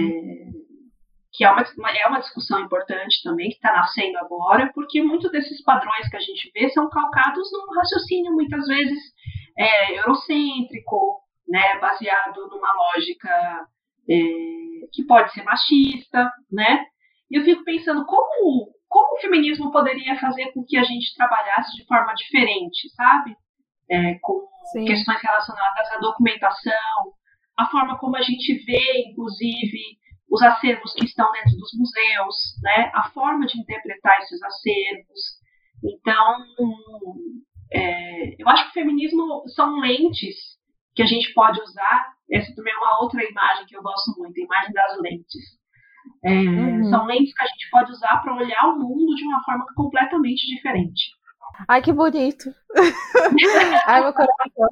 [1.34, 5.64] que é uma, é uma discussão importante também, que está nascendo agora, porque muitos desses
[5.64, 9.00] padrões que a gente vê são calcados num raciocínio, muitas vezes,
[9.58, 13.68] é, eurocêntrico, né, baseado numa lógica
[14.10, 14.16] é,
[14.94, 16.86] que pode ser machista, né?
[17.30, 21.78] E eu fico pensando como como o feminismo poderia fazer com que a gente trabalhasse
[21.78, 23.34] de forma diferente, sabe?
[23.90, 24.84] É, com Sim.
[24.84, 27.14] questões relacionadas à documentação,
[27.58, 29.98] a forma como a gente vê, inclusive,
[30.30, 32.92] os acervos que estão dentro dos museus, né?
[32.94, 35.40] A forma de interpretar esses acervos.
[35.84, 36.44] Então,
[37.74, 40.36] é, eu acho que o feminismo são lentes
[40.94, 42.14] que a gente pode usar.
[42.32, 45.62] Essa também é uma outra imagem que eu gosto muito, a imagem das lentes.
[46.24, 46.90] É, uhum.
[46.90, 50.46] São lentes que a gente pode usar para olhar o mundo de uma forma completamente
[50.48, 51.12] diferente.
[51.68, 52.50] Ai, que bonito!
[53.86, 54.70] Ai, meu coração!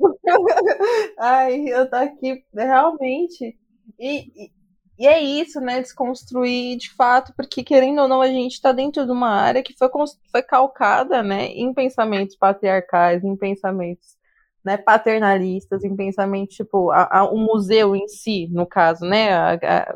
[1.20, 3.58] Ai, eu tô aqui realmente.
[4.00, 4.52] E, e,
[5.00, 5.82] e, é isso, né?
[5.82, 9.74] Desconstruir de fato, porque querendo ou não, a gente está dentro de uma área que
[9.78, 9.90] foi,
[10.32, 14.18] foi calcada né, em pensamentos patriarcais, em pensamentos
[14.64, 19.34] né, paternalistas, em pensamentos tipo a, a, o museu em si, no caso, né?
[19.34, 19.96] A,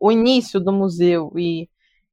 [0.00, 1.68] o início do museu e,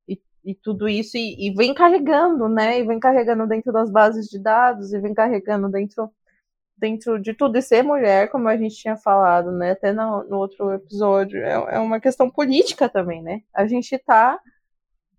[0.08, 2.80] e, e tudo isso, e, e, vem carregando, né?
[2.80, 6.10] E vem carregando dentro das bases de dados, e vem carregando dentro,
[6.78, 7.58] dentro de tudo.
[7.58, 9.72] E ser mulher, como a gente tinha falado, né?
[9.72, 13.42] Até no, no outro episódio, é, é uma questão política também, né?
[13.54, 14.40] A gente está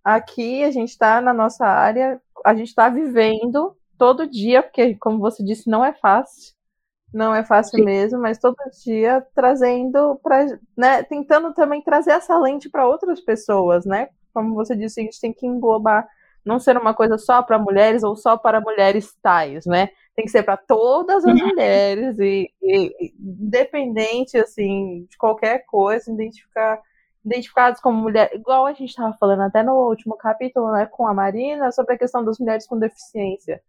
[0.05, 5.19] aqui, a gente está na nossa área, a gente está vivendo todo dia, porque, como
[5.19, 6.57] você disse, não é fácil
[7.17, 7.85] não é fácil Sim.
[7.85, 10.47] mesmo, mas todo dia trazendo para,
[10.77, 14.11] né, tentando também trazer essa lente para outras pessoas, né?
[14.35, 16.07] Como você disse, a gente tem que englobar,
[16.47, 19.89] não ser uma coisa só para mulheres ou só para mulheres tais, né?
[20.15, 21.49] Tem que ser para todas as uhum.
[21.49, 26.81] mulheres e, e, independente assim de qualquer coisa, identificar
[27.25, 31.13] identificados como mulher, igual a gente estava falando até no último capítulo, né, com a
[31.13, 33.61] Marina, sobre a questão das mulheres com deficiência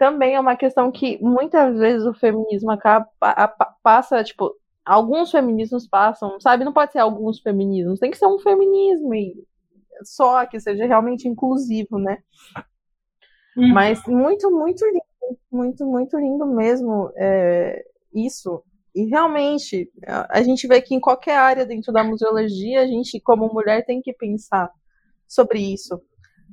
[0.00, 3.06] também é uma questão que muitas vezes o feminismo acaba
[3.82, 4.50] passa, tipo,
[4.82, 6.64] alguns feminismos passam, sabe?
[6.64, 9.34] Não pode ser alguns feminismos, tem que ser um feminismo e
[10.04, 12.18] só que seja realmente inclusivo, né?
[13.56, 13.72] Uhum.
[13.72, 17.82] Mas muito, muito lindo, muito, muito lindo mesmo é,
[18.14, 18.62] isso.
[18.94, 19.88] E realmente,
[20.28, 24.00] a gente vê que em qualquer área dentro da museologia, a gente, como mulher, tem
[24.00, 24.70] que pensar
[25.28, 26.00] sobre isso.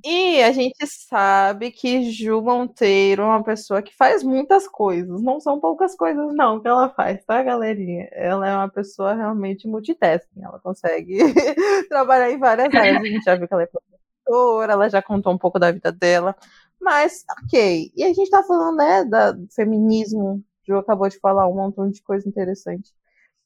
[0.03, 5.21] E a gente sabe que Ju Monteiro é uma pessoa que faz muitas coisas.
[5.21, 8.07] Não são poucas coisas, não, que ela faz, tá, galerinha?
[8.11, 10.43] Ela é uma pessoa realmente multitasking.
[10.43, 11.17] Ela consegue
[11.89, 13.01] trabalhar em várias áreas.
[13.01, 15.91] A gente já viu que ela é professora, ela já contou um pouco da vida
[15.91, 16.35] dela.
[16.79, 17.91] Mas, ok.
[17.95, 20.43] E a gente tá falando, né, da, do feminismo.
[20.67, 22.91] Ju acabou de falar um montão de coisa interessante.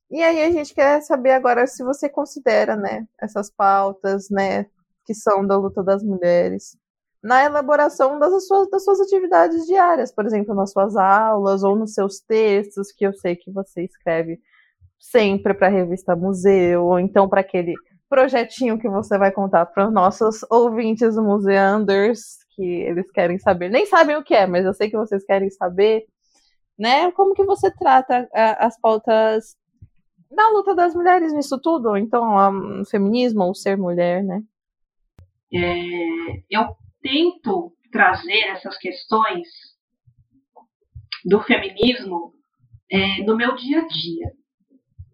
[0.09, 4.65] E aí a gente quer saber agora se você considera, né, essas pautas, né,
[5.11, 6.77] que são da luta das mulheres
[7.21, 11.93] na elaboração das suas, das suas atividades diárias, por exemplo, nas suas aulas ou nos
[11.93, 14.39] seus textos, que eu sei que você escreve
[14.99, 17.73] sempre para a revista Museu, ou então para aquele
[18.09, 23.85] projetinho que você vai contar para os nossos ouvintes museanders, que eles querem saber, nem
[23.85, 26.05] sabem o que é, mas eu sei que vocês querem saber,
[26.77, 27.11] né?
[27.11, 29.55] Como que você trata as pautas
[30.31, 34.41] da luta das mulheres nisso tudo, então, o feminismo ou ser mulher, né?
[35.53, 39.47] É, eu tento trazer essas questões
[41.25, 42.33] do feminismo
[42.89, 44.31] é, no meu dia a dia,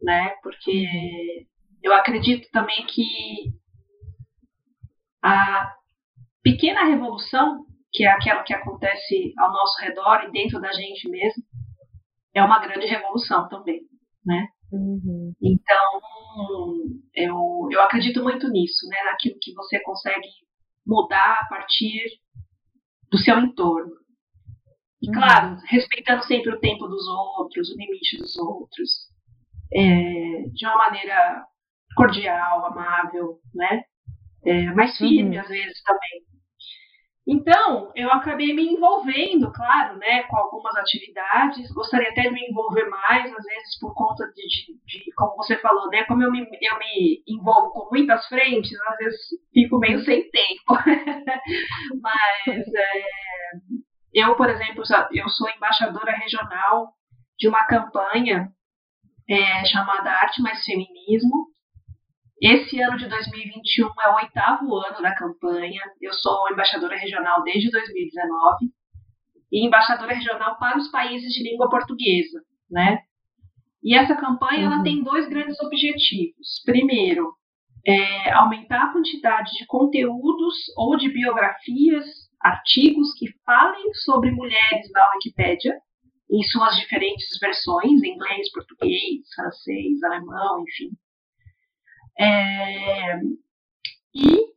[0.01, 0.29] né?
[0.41, 1.47] Porque
[1.81, 3.51] eu acredito também que
[5.23, 5.73] a
[6.43, 11.43] pequena revolução, que é aquela que acontece ao nosso redor e dentro da gente mesmo,
[12.33, 13.81] é uma grande revolução também,
[14.25, 14.47] né?
[14.71, 15.33] Uhum.
[15.41, 16.01] Então,
[17.15, 18.97] eu, eu acredito muito nisso, né?
[19.05, 20.27] Naquilo que você consegue
[20.85, 22.19] mudar a partir
[23.09, 23.93] do seu entorno.
[25.01, 25.13] E, uhum.
[25.13, 29.07] claro, respeitando sempre o tempo dos outros, o limite dos outros,
[29.73, 31.45] é, de uma maneira
[31.95, 33.83] cordial, amável, né?
[34.45, 35.41] É, mais firme, uhum.
[35.41, 36.36] às vezes, também.
[37.27, 41.69] Então, eu acabei me envolvendo, claro, né, com algumas atividades.
[41.73, 45.57] Gostaria até de me envolver mais, às vezes por conta de, de, de como você
[45.57, 49.19] falou, né, como eu me, eu me envolvo com muitas frentes, às vezes
[49.53, 50.73] fico meio sem tempo.
[52.01, 53.03] Mas é,
[54.13, 56.93] eu, por exemplo, eu sou embaixadora regional
[57.37, 58.49] de uma campanha
[59.29, 61.47] é, chamada Arte Mais Feminismo,
[62.41, 65.81] esse ano de 2021 é o oitavo ano da campanha.
[65.99, 68.71] Eu sou embaixadora regional desde 2019
[69.51, 72.99] e embaixadora regional para os países de língua portuguesa, né?
[73.83, 74.73] E essa campanha uhum.
[74.73, 76.61] ela tem dois grandes objetivos.
[76.65, 77.33] Primeiro,
[77.85, 82.05] é aumentar a quantidade de conteúdos ou de biografias,
[82.41, 85.73] artigos que falem sobre mulheres na Wikipédia,
[86.29, 90.89] em suas diferentes versões, inglês, português, francês, alemão, enfim.
[92.19, 93.19] É,
[94.13, 94.47] e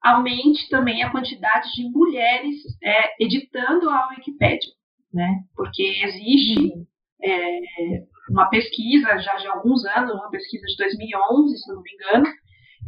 [0.00, 4.72] aumente também a quantidade de mulheres é, editando a Wikipédia,
[5.12, 5.42] né?
[5.54, 6.86] Porque existe
[7.22, 7.60] é,
[8.30, 12.26] uma pesquisa já de alguns anos, uma pesquisa de 2011, se não me engano,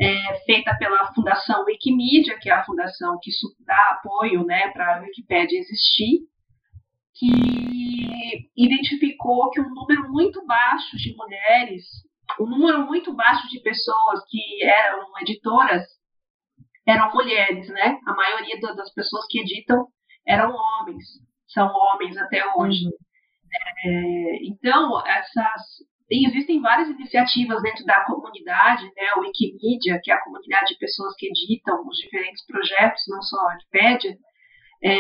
[0.01, 3.31] é, feita pela Fundação Wikimedia, que é a fundação que
[3.67, 6.21] dá apoio né, para a Wikipédia existir,
[7.15, 11.85] que identificou que um número muito baixo de mulheres
[12.39, 15.83] um número muito baixo de pessoas que eram editoras
[16.87, 17.99] eram mulheres, né?
[18.07, 19.87] A maioria das pessoas que editam
[20.27, 21.05] eram homens,
[21.49, 22.85] são homens até hoje.
[22.85, 22.93] Uhum.
[23.85, 25.63] É, então, essas
[26.11, 29.15] existem várias iniciativas dentro da comunidade, né?
[29.17, 33.37] O Wikimedia, que é a comunidade de pessoas que editam os diferentes projetos, não só
[33.39, 34.17] a Wikipédia,
[34.83, 34.99] é,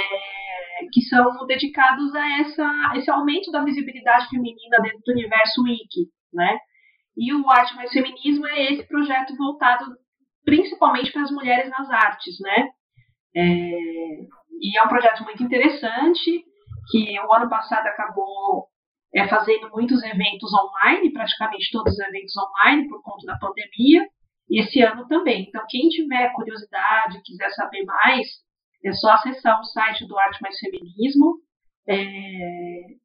[0.93, 6.59] que são dedicados a essa, esse aumento da visibilidade feminina dentro do universo wiki, né?
[7.16, 9.84] E o Arte Mais Feminismo é esse projeto voltado
[10.44, 12.68] principalmente para as mulheres nas artes, né?
[13.34, 13.80] É,
[14.61, 16.44] e é um projeto muito interessante,
[16.90, 18.66] que o ano passado acabou
[19.14, 24.06] é, fazendo muitos eventos online, praticamente todos os eventos online, por conta da pandemia,
[24.48, 25.46] e esse ano também.
[25.48, 28.26] Então, quem tiver curiosidade, quiser saber mais,
[28.84, 31.36] é só acessar o site do Arte Mais Feminismo,
[31.89, 31.95] é,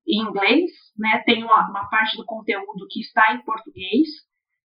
[0.08, 1.24] em inglês, né?
[1.26, 4.08] Tem uma, uma, parte do conteúdo que está em português,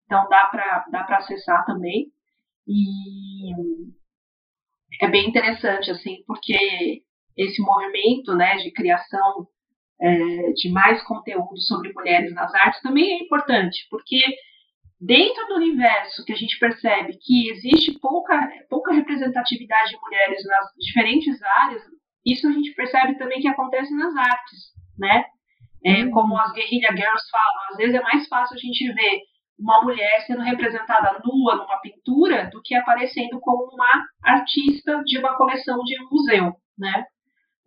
[0.05, 2.07] então dá para dá acessar também.
[2.67, 3.51] E
[5.01, 7.03] é bem interessante, assim, porque
[7.37, 9.47] esse movimento né, de criação
[10.01, 14.19] é, de mais conteúdo sobre mulheres nas artes também é importante, porque
[14.99, 18.35] dentro do universo que a gente percebe que existe pouca,
[18.69, 21.83] pouca representatividade de mulheres nas diferentes áreas,
[22.27, 25.25] isso a gente percebe também que acontece nas artes, né?
[25.85, 26.11] É, uhum.
[26.11, 29.21] como as guerrilha girls falam, às vezes é mais fácil a gente ver
[29.59, 35.35] uma mulher sendo representada nua numa pintura do que aparecendo como uma artista de uma
[35.35, 37.05] coleção de um museu, né?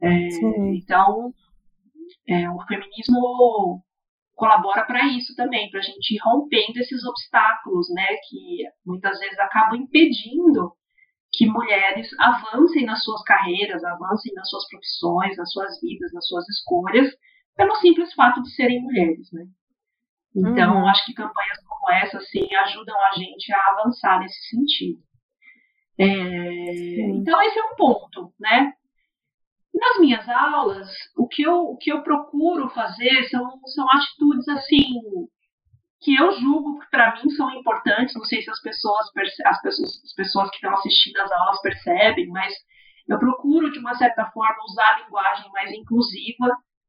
[0.03, 0.29] É,
[0.75, 1.33] então,
[2.29, 3.83] é, o feminismo
[4.35, 9.39] colabora para isso também, para a gente ir rompendo esses obstáculos, né, que muitas vezes
[9.39, 10.73] acabam impedindo
[11.33, 16.49] que mulheres avancem nas suas carreiras, avancem nas suas profissões, nas suas vidas, nas suas
[16.49, 17.15] escolhas,
[17.57, 19.45] pelo simples fato de serem mulheres, né?
[20.35, 20.89] Então, uhum.
[20.89, 25.01] acho que campanhas como essa, assim, ajudam a gente a avançar nesse sentido.
[25.99, 28.73] É, então, esse é um ponto, né?
[29.75, 35.01] Nas minhas aulas, o que eu, o que eu procuro fazer são, são atitudes, assim,
[36.01, 38.15] que eu julgo que para mim são importantes.
[38.15, 39.07] Não sei se as pessoas,
[39.45, 42.55] as pessoas, as pessoas que estão assistindo as aulas percebem, mas
[43.07, 46.49] eu procuro de uma certa forma usar a linguagem mais inclusiva,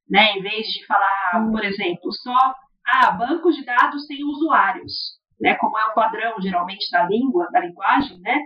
[0.09, 0.37] né?
[0.37, 1.51] Em vez de falar, hum.
[1.51, 2.55] por exemplo, só
[2.87, 4.93] ah, bancos de dados têm usuários,
[5.39, 5.55] né?
[5.55, 8.39] Como é o padrão geralmente da língua, da linguagem, né?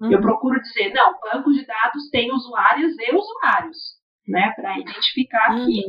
[0.00, 0.10] Hum.
[0.10, 3.78] Eu procuro dizer, não, bancos de dados têm usuários e usuários,
[4.26, 4.52] né?
[4.56, 5.66] Para identificar hum.
[5.66, 5.84] que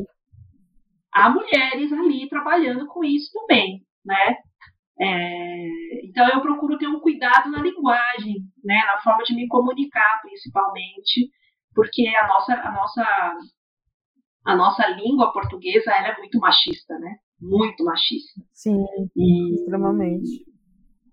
[1.14, 4.36] há mulheres ali trabalhando com isso também né?
[5.02, 8.36] É, então eu procuro ter um cuidado na linguagem,
[8.66, 11.30] né, na forma de me comunicar, principalmente,
[11.74, 13.38] porque a nossa a nossa
[14.46, 17.16] a nossa língua portuguesa ela é muito machista, né?
[17.40, 18.42] Muito machista.
[18.52, 18.84] Sim.
[19.16, 20.46] E, extremamente.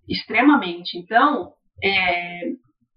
[0.09, 0.99] Extremamente.
[0.99, 2.49] Então, é,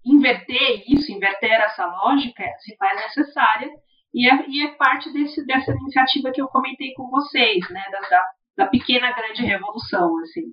[0.04, 3.70] inverter isso, inverter essa lógica se faz necessária
[4.12, 7.82] E é, e é parte desse, dessa iniciativa que eu comentei com vocês, né?
[7.92, 8.24] Da, da,
[8.60, 10.52] da pequena grande revolução, assim.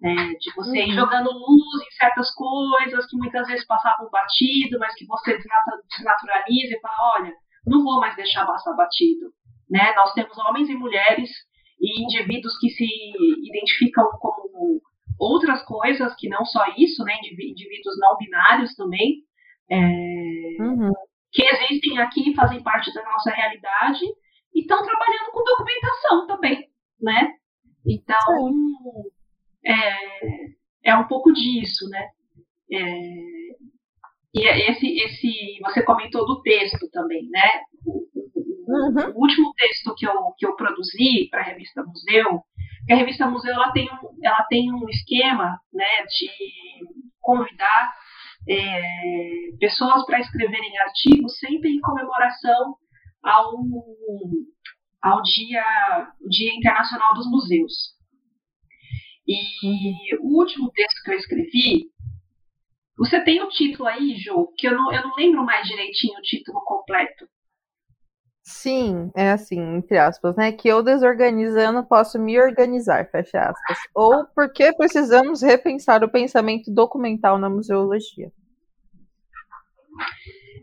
[0.00, 0.94] Né, de você ir uhum.
[0.94, 6.80] jogando luz em certas coisas que muitas vezes passavam batido, mas que você desnaturaliza e
[6.80, 7.32] fala, olha,
[7.66, 9.32] não vou mais deixar passar batido.
[9.68, 9.92] Né?
[9.96, 11.28] Nós temos homens e mulheres
[11.80, 12.86] e indivíduos que se
[13.42, 14.80] identificam como
[15.18, 17.14] outras coisas que não só isso, né?
[17.20, 19.24] indivíduos não binários também,
[19.68, 19.78] é,
[20.62, 20.92] uhum.
[21.32, 24.04] que existem aqui, fazem parte da nossa realidade
[24.54, 26.68] e estão trabalhando com documentação também,
[27.00, 27.37] né?
[27.88, 28.52] Então,
[29.64, 32.08] é, é um pouco disso, né?
[32.70, 33.28] É,
[34.34, 37.62] e é esse, esse, você comentou do texto também, né?
[37.86, 38.04] O,
[38.68, 39.12] uhum.
[39.14, 42.42] o último texto que eu, que eu produzi para a revista Museu,
[42.90, 46.30] a revista Museu ela tem um, ela tem um esquema, né, de
[47.20, 47.92] convidar
[48.48, 49.22] é,
[49.58, 52.76] pessoas para escreverem artigos sempre em comemoração
[53.22, 53.52] ao,
[55.02, 55.64] ao dia,
[56.28, 57.96] dia Internacional dos Museus.
[59.26, 61.90] E o último texto que eu escrevi,
[62.96, 66.22] você tem o título aí, Ju, que eu não, eu não lembro mais direitinho o
[66.22, 67.28] título completo.
[68.42, 70.50] Sim, é assim, entre aspas, né?
[70.50, 73.78] Que eu desorganizando posso me organizar, fecha aspas.
[73.94, 78.32] Ou porque precisamos repensar o pensamento documental na museologia.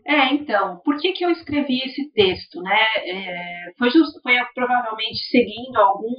[0.08, 2.78] É, então, por que, que eu escrevi esse texto, né?
[2.98, 6.14] É, foi, just, foi provavelmente seguindo algum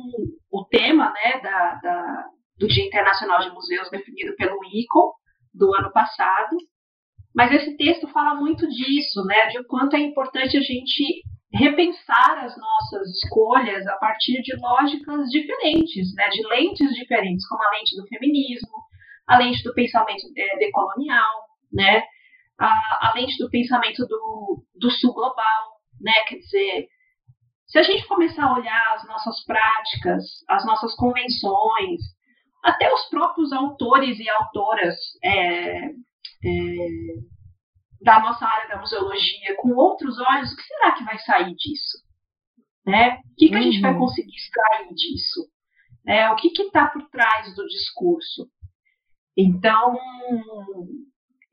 [0.51, 2.25] o tema, né, da, da,
[2.59, 5.13] do Dia Internacional de Museus definido pelo ICO
[5.53, 6.57] do ano passado.
[7.33, 11.23] Mas esse texto fala muito disso, né, de o quanto é importante a gente
[11.53, 17.71] repensar as nossas escolhas a partir de lógicas diferentes, né, de lentes diferentes, como a
[17.71, 18.75] lente do feminismo,
[19.25, 22.03] a lente do pensamento é, decolonial, né,
[22.59, 26.87] a, a lente do pensamento do, do sul global, né, quer dizer,
[27.67, 32.01] se a gente começar a olhar as nossas práticas, as nossas convenções,
[32.63, 36.87] até os próprios autores e autoras é, é,
[38.01, 41.97] da nossa área da museologia com outros olhos, o que será que vai sair disso?
[42.85, 43.17] Né?
[43.17, 43.99] O que, que a gente vai uhum.
[43.99, 45.49] conseguir extrair disso?
[46.07, 48.49] É, o que está por trás do discurso?
[49.35, 49.97] Então,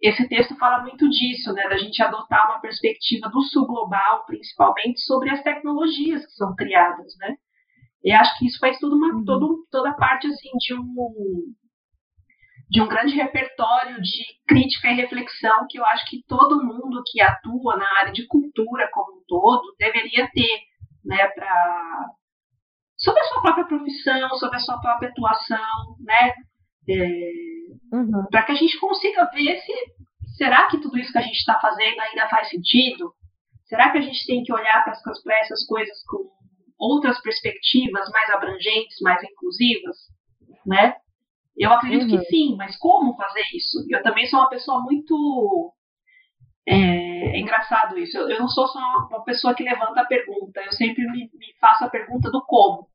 [0.06, 5.00] esse texto fala muito disso, né, da gente adotar uma perspectiva do sul global, principalmente
[5.00, 7.36] sobre as tecnologias que são criadas, né?
[8.04, 9.24] E acho que isso faz tudo uma, uhum.
[9.24, 11.54] todo, toda parte assim de um
[12.68, 17.20] de um grande repertório de crítica e reflexão que eu acho que todo mundo que
[17.20, 20.60] atua na área de cultura como um todo deveria ter,
[21.04, 22.10] né, para
[22.96, 26.34] sobre a sua própria profissão, sobre a sua própria atuação, né,
[26.88, 28.26] é, uhum.
[28.30, 29.72] para que a gente consiga ver se
[30.36, 33.12] será que tudo isso que a gente está fazendo ainda faz sentido?
[33.64, 34.92] Será que a gente tem que olhar para
[35.40, 36.28] essas coisas com
[36.78, 39.96] outras perspectivas mais abrangentes, mais inclusivas,
[40.66, 40.94] né?
[41.56, 42.18] Eu acredito uhum.
[42.18, 43.84] que sim, mas como fazer isso?
[43.88, 45.72] Eu também sou uma pessoa muito.
[46.66, 48.18] É, é engraçado isso.
[48.18, 48.80] Eu, eu, não sou só
[49.10, 52.88] uma pessoa que levanta a pergunta, eu sempre me, me faço a pergunta do como.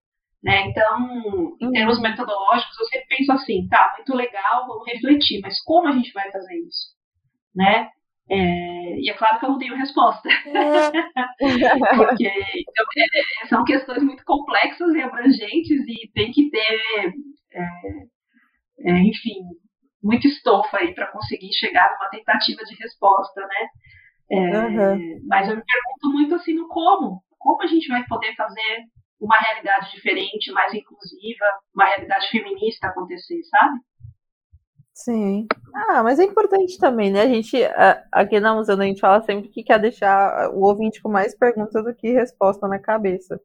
[0.44, 0.68] Né?
[0.68, 1.72] Então, em uhum.
[1.72, 6.14] termos metodológicos, eu sempre penso assim: tá, muito legal, vamos refletir, mas como a gente
[6.14, 6.96] vai fazer isso?
[7.54, 7.90] Né?
[8.32, 10.30] É, e é claro que eu não tenho resposta.
[11.98, 12.86] Porque então,
[13.44, 16.82] é, são questões muito complexas e abrangentes e tem que ter,
[17.52, 17.64] é,
[18.86, 19.42] é enfim,
[20.02, 23.68] muita estofa aí para conseguir chegar numa tentativa de resposta, né?
[24.32, 25.22] Uhum.
[25.28, 27.24] Mas eu me pergunto muito assim no como.
[27.40, 28.84] Como a gente vai poder fazer
[29.20, 31.46] uma realidade diferente, mais inclusiva,
[31.76, 33.80] uma realidade feminista acontecer, sabe?
[34.94, 35.48] Sim.
[35.74, 37.22] Ah, mas é importante também, né?
[37.22, 37.56] A gente,
[38.12, 41.84] aqui na Museu, a gente fala sempre que quer deixar o ouvinte com mais perguntas
[41.84, 43.40] do que resposta na cabeça.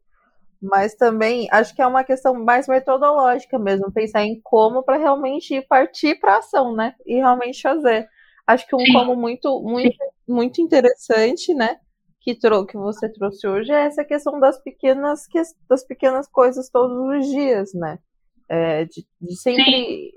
[0.60, 5.60] Mas também acho que é uma questão mais metodológica mesmo, pensar em como para realmente
[5.62, 6.94] partir para ação, né?
[7.06, 8.08] E realmente fazer.
[8.46, 9.96] Acho que um como muito, muito,
[10.26, 11.78] muito interessante, né?
[12.24, 16.70] Que, trou que você trouxe hoje é essa questão das pequenas, que das pequenas coisas
[16.70, 17.98] todos os dias, né?
[18.48, 20.10] É, de, de sempre Sim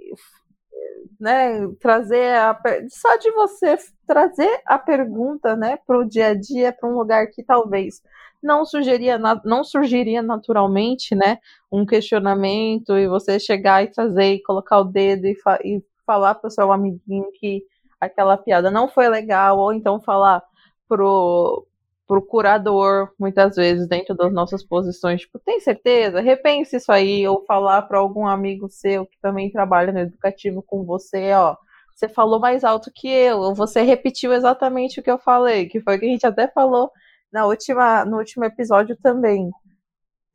[1.20, 6.72] né, trazer a, só de você trazer a pergunta, né, para o dia a dia,
[6.72, 8.02] para um lugar que talvez
[8.42, 11.40] não surgiria, não surgiria naturalmente, né,
[11.72, 16.36] um questionamento e você chegar e trazer e colocar o dedo e, fa e falar
[16.36, 17.64] para o seu amiguinho que
[18.00, 20.44] aquela piada não foi legal, ou então falar
[20.88, 21.66] pro
[22.08, 26.22] procurador, muitas vezes, dentro das nossas posições, tipo, tem certeza?
[26.22, 30.86] Repense isso aí, ou falar para algum amigo seu que também trabalha no educativo com
[30.86, 31.56] você, ó,
[31.94, 35.82] você falou mais alto que eu, ou você repetiu exatamente o que eu falei, que
[35.82, 36.92] foi o que a gente até falou
[37.32, 39.50] na última, no último episódio também.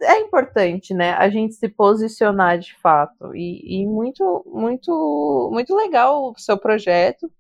[0.02, 3.34] É importante, né, a gente se posicionar de fato.
[3.34, 7.30] E, e muito, muito, muito legal o seu projeto,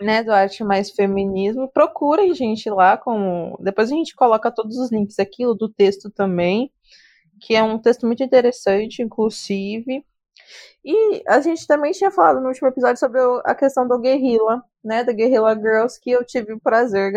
[0.00, 1.68] né, do Arte Mais Feminismo.
[1.68, 3.56] Procurem, gente, lá com.
[3.60, 6.72] Depois a gente coloca todos os links aqui, o do texto também,
[7.40, 10.04] que é um texto muito interessante, inclusive.
[10.84, 15.04] E a gente também tinha falado no último episódio sobre a questão do Guerrilla, né,
[15.04, 17.12] da Guerrilla Girls, que eu tive o prazer,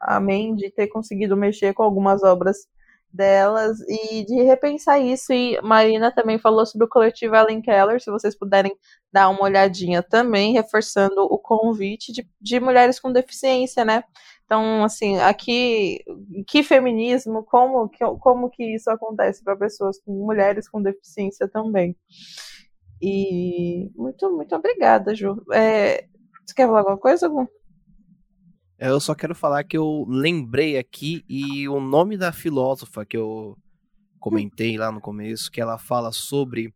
[0.00, 2.68] amém, de ter conseguido mexer com algumas obras
[3.16, 5.32] delas e de repensar isso.
[5.32, 8.76] E Marina também falou sobre o coletivo Ellen Keller, se vocês puderem
[9.12, 14.04] dar uma olhadinha também, reforçando o convite de, de mulheres com deficiência, né?
[14.44, 16.04] Então, assim, aqui,
[16.46, 21.96] que feminismo, como que, como que isso acontece para pessoas com mulheres com deficiência também.
[23.02, 25.42] E muito, muito obrigada, Ju.
[25.52, 26.06] É,
[26.44, 27.48] você quer falar alguma coisa, Gu?
[28.78, 33.56] Eu só quero falar que eu lembrei aqui e o nome da filósofa que eu
[34.20, 36.74] comentei lá no começo, que ela fala sobre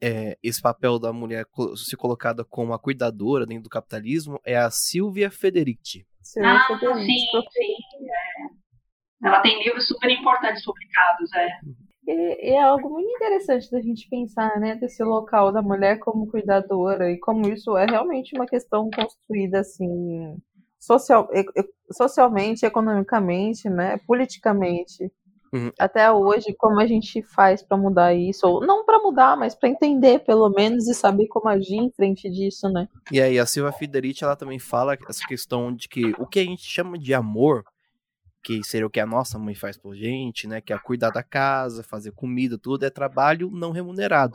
[0.00, 1.44] é, esse papel da mulher
[1.76, 6.04] se colocada como a cuidadora dentro do capitalismo, é a Silvia Federici.
[6.22, 7.06] Silvia ah, Federici.
[7.06, 8.06] sim, sim.
[8.08, 9.28] É.
[9.28, 11.48] Ela tem livros super importantes publicados, é.
[12.06, 17.12] E, é algo muito interessante da gente pensar, né, desse local da mulher como cuidadora
[17.12, 20.36] e como isso é realmente uma questão construída assim
[20.78, 21.28] social,
[21.90, 25.10] socialmente, economicamente, né, politicamente.
[25.52, 25.72] Uhum.
[25.78, 28.46] Até hoje, como a gente faz para mudar isso?
[28.46, 32.28] Ou não para mudar, mas para entender, pelo menos, e saber como agir em frente
[32.28, 32.86] disso, né?
[33.10, 36.44] E aí, a Silva Federici, ela também fala essa questão de que o que a
[36.44, 37.64] gente chama de amor,
[38.42, 40.60] que seria o que a nossa mãe faz por gente, né?
[40.60, 44.34] Que é cuidar da casa, fazer comida, tudo, é trabalho não remunerado,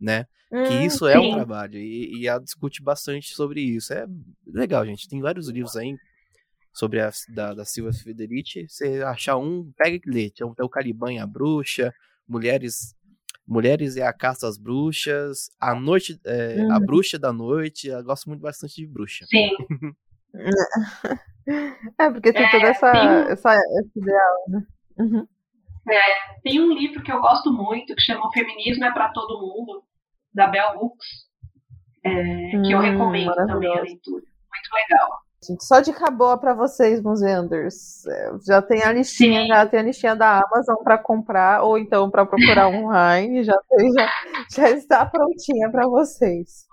[0.00, 0.26] né?
[0.52, 1.12] Hum, que isso sim.
[1.12, 1.78] é um trabalho.
[1.78, 3.92] E, e ela discute bastante sobre isso.
[3.92, 4.06] É
[4.46, 5.08] legal, gente.
[5.08, 5.96] Tem vários livros aí
[6.72, 8.66] sobre a da, da Silva Federici.
[8.68, 10.30] Você achar um, pega e lê.
[10.30, 11.92] Tem o Caliban e a Bruxa,
[12.26, 12.94] Mulheres
[13.50, 16.86] Mulheres e a Caça às Bruxas, A Noite, é, A uhum.
[16.86, 17.88] Bruxa da Noite.
[17.88, 19.26] Eu gosto muito bastante de bruxa.
[19.26, 19.50] Sim.
[21.98, 23.32] é, porque tem é, toda essa, tem...
[23.32, 24.62] essa esse ideal, né?
[25.00, 25.26] Uhum.
[25.90, 26.00] É,
[26.44, 29.82] tem um livro que eu gosto muito que chama O Feminismo é para Todo Mundo,
[30.32, 31.06] da Bell Hooks,
[32.04, 34.22] é, que hum, eu recomendo também a leitura.
[34.22, 35.08] Muito legal.
[35.42, 38.04] Gente, só dica boa para vocês, Museanders.
[38.06, 39.48] É, já tem a listinha, Sim.
[39.48, 43.56] já tem a listinha da Amazon para comprar ou então para procurar online, já,
[43.96, 44.10] já,
[44.54, 46.66] já está prontinha para vocês.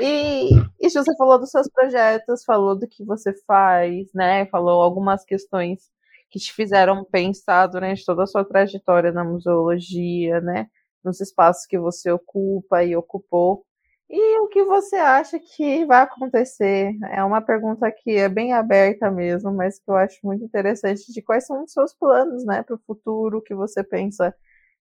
[0.00, 0.48] E,
[0.80, 4.46] e você falou dos seus projetos, falou do que você faz, né?
[4.46, 5.82] Falou algumas questões
[6.30, 10.66] que te fizeram pensar durante toda a sua trajetória na museologia, né?
[11.04, 13.64] Nos espaços que você ocupa e ocupou.
[14.08, 16.92] E o que você acha que vai acontecer?
[17.10, 21.22] É uma pergunta que é bem aberta mesmo, mas que eu acho muito interessante de
[21.22, 24.34] quais são os seus planos, né, para o futuro, o que você pensa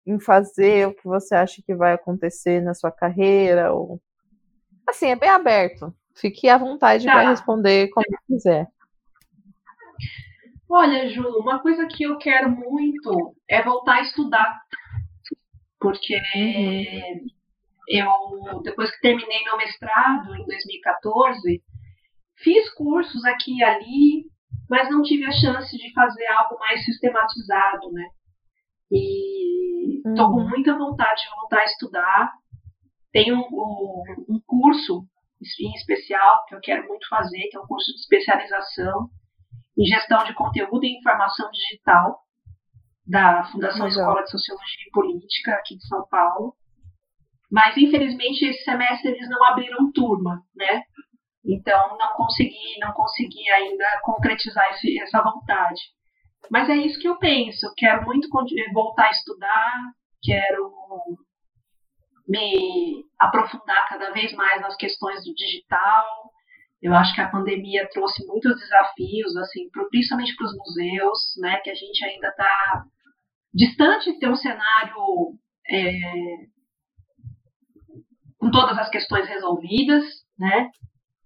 [0.06, 4.00] em fazer, o que você acha que vai acontecer na sua carreira, ou
[4.86, 5.94] assim, é bem aberto.
[6.14, 7.12] Fique à vontade tá.
[7.12, 8.68] para responder como quiser.
[10.68, 14.60] Olha, Ju, uma coisa que eu quero muito é voltar a estudar.
[15.90, 17.36] Porque uhum
[17.88, 21.62] eu, depois que terminei meu mestrado em 2014,
[22.36, 24.24] fiz cursos aqui e ali,
[24.68, 28.08] mas não tive a chance de fazer algo mais sistematizado, né?
[28.90, 30.48] E estou com uhum.
[30.48, 32.32] muita vontade de voltar a estudar.
[33.12, 35.06] Tenho um, um curso
[35.60, 39.08] em especial que eu quero muito fazer, que é um curso de especialização
[39.78, 42.25] em gestão de conteúdo e informação digital
[43.06, 44.00] da Fundação Legal.
[44.00, 46.54] Escola de Sociologia e Política aqui de São Paulo.
[47.50, 50.82] Mas, infelizmente, esse semestre eles não abriram turma, né?
[51.44, 55.80] Então, não consegui, não consegui ainda concretizar esse, essa vontade.
[56.50, 57.72] Mas é isso que eu penso.
[57.76, 58.28] Quero muito
[58.72, 59.72] voltar a estudar,
[60.22, 60.72] quero
[62.28, 66.32] me aprofundar cada vez mais nas questões do digital.
[66.82, 71.58] Eu acho que a pandemia trouxe muitos desafios, assim, principalmente para os museus, né?
[71.62, 72.84] Que a gente ainda está
[73.56, 75.34] distante de ter um cenário
[75.68, 75.92] é,
[78.38, 80.04] com todas as questões resolvidas,
[80.38, 80.70] né?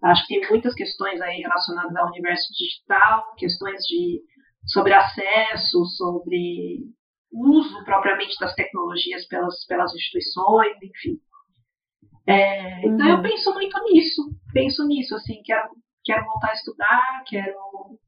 [0.02, 4.22] Acho que tem muitas questões aí relacionadas ao universo digital, questões de
[4.66, 6.78] sobre acesso, sobre
[7.32, 11.20] uso propriamente das tecnologias pelas, pelas instituições, enfim.
[12.26, 13.16] É, então uhum.
[13.16, 14.22] eu penso muito nisso,
[14.52, 15.70] penso nisso, assim, quero,
[16.04, 17.98] quero voltar a estudar, quero.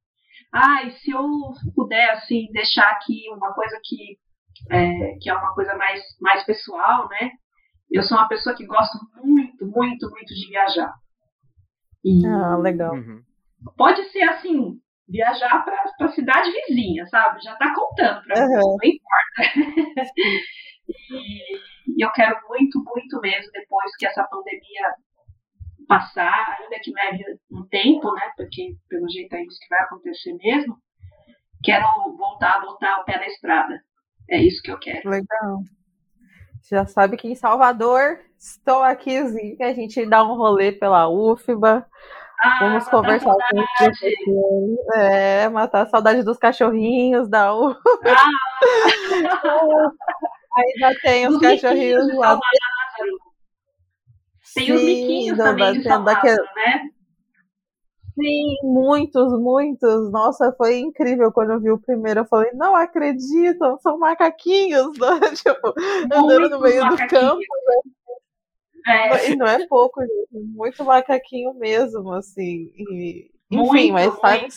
[0.52, 1.26] Ah, e se eu
[1.74, 4.18] puder, assim, deixar aqui uma coisa que
[4.70, 7.30] é, que é uma coisa mais, mais pessoal, né?
[7.90, 10.92] Eu sou uma pessoa que gosta muito, muito, muito de viajar.
[12.04, 12.94] E ah, legal.
[12.94, 13.22] Uhum.
[13.76, 14.78] Pode ser assim,
[15.08, 17.42] viajar para a cidade vizinha, sabe?
[17.42, 18.48] Já está contando para uhum.
[18.48, 19.60] mim, não importa.
[20.88, 21.56] e,
[21.96, 24.94] e eu quero muito, muito mesmo, depois que essa pandemia
[25.92, 28.30] passar, ainda que leve um tempo, né?
[28.36, 30.76] Porque pelo jeito é isso que vai acontecer mesmo.
[31.62, 31.86] Quero
[32.16, 33.80] voltar, botar o pé na estrada.
[34.30, 35.08] É isso que eu quero.
[35.08, 35.58] Legal.
[36.68, 39.18] Já sabe que em Salvador estou aqui,
[39.60, 41.86] a gente dá um rolê pela UFBA.
[42.40, 47.80] Ah, Vamos conversar com os É, matar a saudade dos cachorrinhos da UFBA.
[48.06, 48.28] Ah.
[50.54, 52.38] Ainda tem os cachorrinhos lá.
[54.54, 56.36] Tem Sim, os miquinhos também de daquele...
[56.36, 56.90] né?
[58.14, 60.10] Sim, muitos, muitos.
[60.10, 62.20] Nossa, foi incrível quando eu vi o primeiro.
[62.20, 65.20] Eu falei, não acredito, são macaquinhos, né?
[65.34, 65.74] tipo,
[66.12, 67.40] andando no meio do campo.
[68.86, 69.08] Né?
[69.08, 69.30] É.
[69.30, 70.44] E não é pouco, gente.
[70.54, 72.72] Muito macaquinho mesmo, assim.
[72.76, 74.48] E, enfim, muito, mas sabe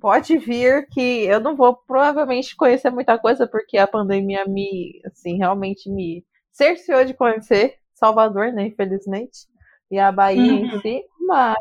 [0.00, 5.36] Pode vir que eu não vou provavelmente conhecer muita coisa, porque a pandemia me, assim,
[5.36, 8.66] realmente me cerceou de conhecer Salvador, né?
[8.66, 9.46] Infelizmente.
[9.90, 10.66] E a Bahia uhum.
[10.66, 11.56] em si, mas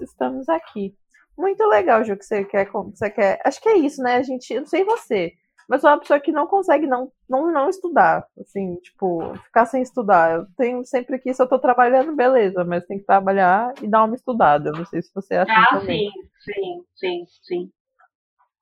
[0.00, 0.94] estamos aqui.
[1.36, 3.40] Muito legal, Ju, que você quer, você quer.
[3.44, 4.16] Acho que é isso, né?
[4.16, 5.32] A gente, eu não sei você,
[5.68, 8.26] mas sou uma pessoa que não consegue não, não, não estudar.
[8.40, 10.34] Assim, tipo, ficar sem estudar.
[10.34, 14.04] Eu tenho sempre que, se eu tô trabalhando, beleza, mas tem que trabalhar e dar
[14.04, 14.70] uma estudada.
[14.70, 16.10] Eu não sei se você é assim ah, também.
[16.40, 17.70] sim, sim, sim, sim.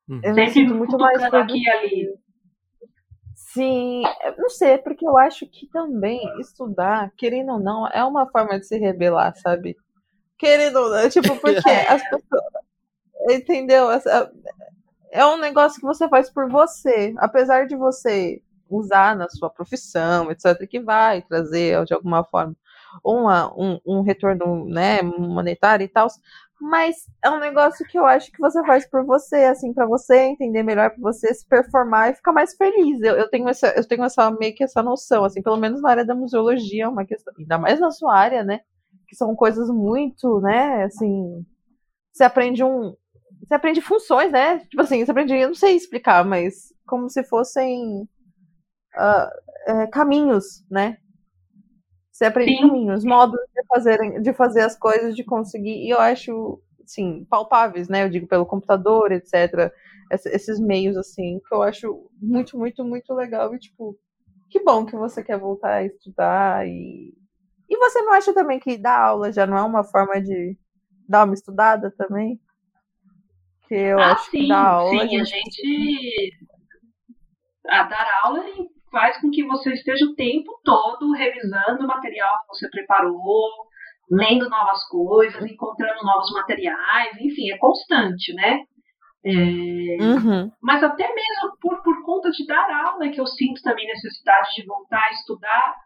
[0.09, 0.21] Uhum.
[0.23, 2.26] Eu sempre me sinto muito mais aqui ali.
[3.57, 4.03] Sim,
[4.37, 8.61] não sei, é porque eu acho que também estudar, querendo ou não, é uma forma
[8.61, 9.75] de se rebelar, sabe?
[10.37, 12.43] Querendo ou não, tipo, porque as pessoas.
[13.31, 13.89] Entendeu?
[15.11, 17.15] É um negócio que você faz por você.
[17.17, 22.55] Apesar de você usar na sua profissão, etc., que vai trazer de alguma forma
[23.05, 26.09] uma, um, um retorno né, monetário e tal,
[26.61, 30.17] mas é um negócio que eu acho que você faz por você, assim, para você
[30.17, 33.01] entender melhor, para você se performar e ficar mais feliz.
[33.03, 35.91] Eu, eu, tenho essa, eu tenho essa meio que essa noção, assim, pelo menos na
[35.91, 38.61] área da museologia, é uma questão, ainda mais na sua área, né?
[39.09, 41.45] Que são coisas muito, né, assim,
[42.13, 42.95] você aprende um,
[43.47, 44.61] você aprende funções, né?
[44.61, 48.03] Tipo assim, você aprende, eu não sei explicar, mas como se fossem
[48.97, 49.31] uh,
[49.67, 50.97] é, caminhos, né?
[52.17, 52.61] Você aprende Sim.
[52.63, 55.85] caminhos, modos de fazer, de fazer as coisas, de conseguir.
[55.85, 58.05] E eu acho, sim, palpáveis, né?
[58.05, 59.71] Eu digo pelo computador, etc.
[60.11, 63.55] Esses meios, assim, que eu acho muito, muito, muito legal.
[63.55, 63.99] E, tipo,
[64.49, 66.67] que bom que você quer voltar a estudar.
[66.67, 67.13] E,
[67.69, 70.57] e você não acha também que dar aula já não é uma forma de
[71.07, 72.41] dar uma estudada também?
[73.69, 75.07] Que eu ah, acho sim, que dar aula.
[75.07, 76.33] Sim, a gente.
[77.69, 78.43] A dar aula
[78.97, 83.51] faz com que você esteja o tempo todo revisando o material que você preparou,
[84.11, 88.61] lendo novas coisas, encontrando novos materiais, enfim, é constante, né?
[89.23, 90.51] É, uhum.
[90.63, 94.65] Mas até mesmo por, por conta de dar aula que eu sinto também necessidade de
[94.65, 95.77] voltar a estudar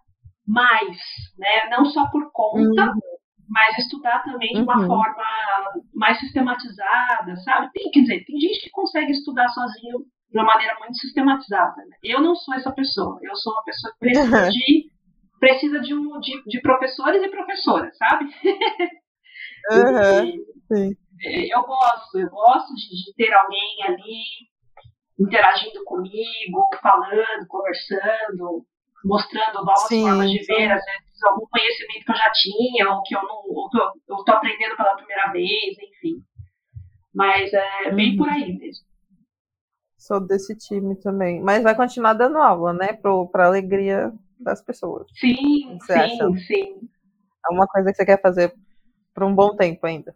[0.47, 0.97] mais,
[1.37, 1.69] né?
[1.69, 3.01] Não só por conta, uhum.
[3.49, 4.87] mas estudar também de uma uhum.
[4.87, 5.25] forma
[5.93, 7.73] mais sistematizada, sabe?
[7.73, 9.99] Tem, quer dizer, tem gente que consegue estudar sozinho
[10.31, 11.77] de uma maneira muito sistematizada.
[11.87, 11.97] Né?
[12.03, 13.19] Eu não sou essa pessoa.
[13.23, 14.91] Eu sou uma pessoa que precisa de
[15.39, 18.27] precisa de, um, de, de professores e professoras, sabe?
[19.71, 20.97] Uhum, sim.
[21.23, 24.23] É, eu gosto, eu gosto de, de, ter alguém ali
[25.19, 28.65] interagindo comigo, falando, conversando,
[29.05, 33.03] mostrando novas sim, formas de ver, às vezes algum conhecimento que eu já tinha, ou
[33.03, 36.23] que eu não, ou que eu estou aprendendo pela primeira vez, enfim.
[37.15, 38.17] Mas é bem uhum.
[38.17, 38.90] por aí mesmo.
[40.11, 41.41] Sou desse time também.
[41.41, 42.95] Mas vai continuar dando aula, né?
[42.95, 45.07] Para alegria das pessoas.
[45.15, 46.29] Sim, sim, acha?
[46.49, 46.81] sim.
[47.49, 48.53] É uma coisa que você quer fazer
[49.15, 50.13] por um bom tempo ainda.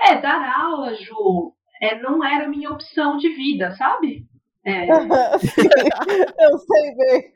[0.00, 4.26] É, dar aula, Ju, é, não era minha opção de vida, sabe?
[4.64, 4.88] É.
[4.90, 7.32] eu sei bem.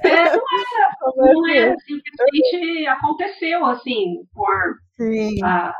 [0.00, 4.76] É, não era, não era, simplesmente aconteceu, assim, por.
[4.96, 5.42] Sim.
[5.42, 5.74] A,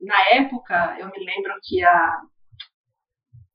[0.00, 2.20] na época, eu me lembro que a,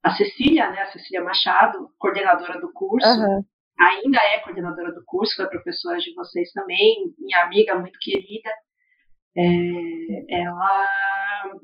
[0.02, 3.44] a Cecília, né, a Cecília Machado, coordenadora do curso, uhum.
[3.78, 8.50] ainda é coordenadora do curso, foi professora de vocês também, minha amiga muito querida,
[9.36, 10.86] é, ela,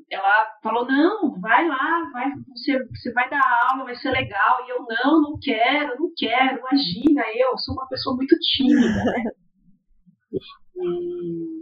[0.09, 4.69] ela falou, não, vai lá, vai, você, você vai dar aula, vai ser legal, e
[4.69, 9.23] eu, não, não quero, não quero, imagina, eu sou uma pessoa muito tímida, né?
[10.77, 11.54] E,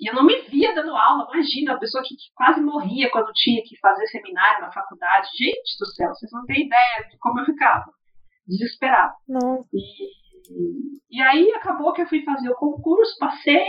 [0.00, 3.62] e eu não me via dando aula, imagina, a pessoa que quase morria quando tinha
[3.64, 5.28] que fazer seminário na faculdade.
[5.36, 7.84] Gente do céu, vocês não têm ideia de como eu ficava.
[8.46, 9.14] Desesperada.
[9.72, 13.66] E, e aí acabou que eu fui fazer o concurso, passei,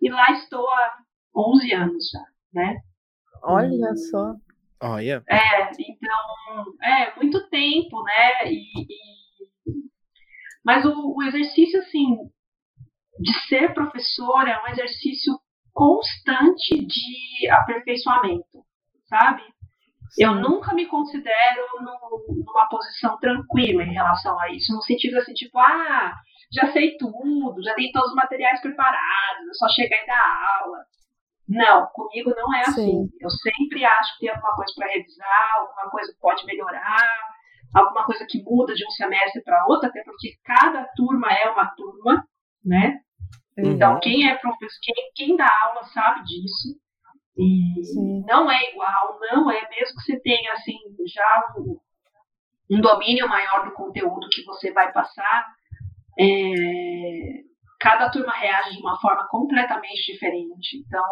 [0.00, 0.98] e lá estou há
[1.36, 2.76] 11 anos já, né?
[3.42, 4.34] Olha só.
[4.82, 5.22] Olha.
[5.28, 8.50] É, então, é, muito tempo, né?
[8.50, 9.90] E, e...
[10.64, 12.16] Mas o, o exercício, assim,
[13.20, 15.38] de ser professor é um exercício
[15.72, 18.64] constante de aperfeiçoamento,
[19.08, 19.42] sabe?
[20.10, 20.24] Sim.
[20.24, 25.32] Eu nunca me considero no, numa posição tranquila em relação a isso, no sentido assim,
[25.34, 26.14] tipo, ah,
[26.52, 30.78] já sei tudo, já tenho todos os materiais preparados, é só chegar e dar aula.
[31.48, 33.04] Não, comigo não é assim.
[33.04, 33.08] Sim.
[33.20, 37.08] Eu sempre acho que tem alguma coisa para revisar, alguma coisa que pode melhorar,
[37.74, 41.66] alguma coisa que muda de um semestre para outro, até porque cada turma é uma
[41.74, 42.24] turma,
[42.64, 43.00] né?
[43.58, 43.72] Uhum.
[43.72, 46.78] Então, quem é professor, quem, quem dá aula sabe disso.
[47.36, 48.24] E Sim.
[48.26, 50.76] não é igual, não é, mesmo que você tenha assim
[51.06, 51.78] já um,
[52.70, 55.46] um domínio maior do conteúdo que você vai passar,
[56.18, 57.42] é,
[57.78, 60.84] cada turma reage de uma forma completamente diferente.
[60.86, 61.04] Então,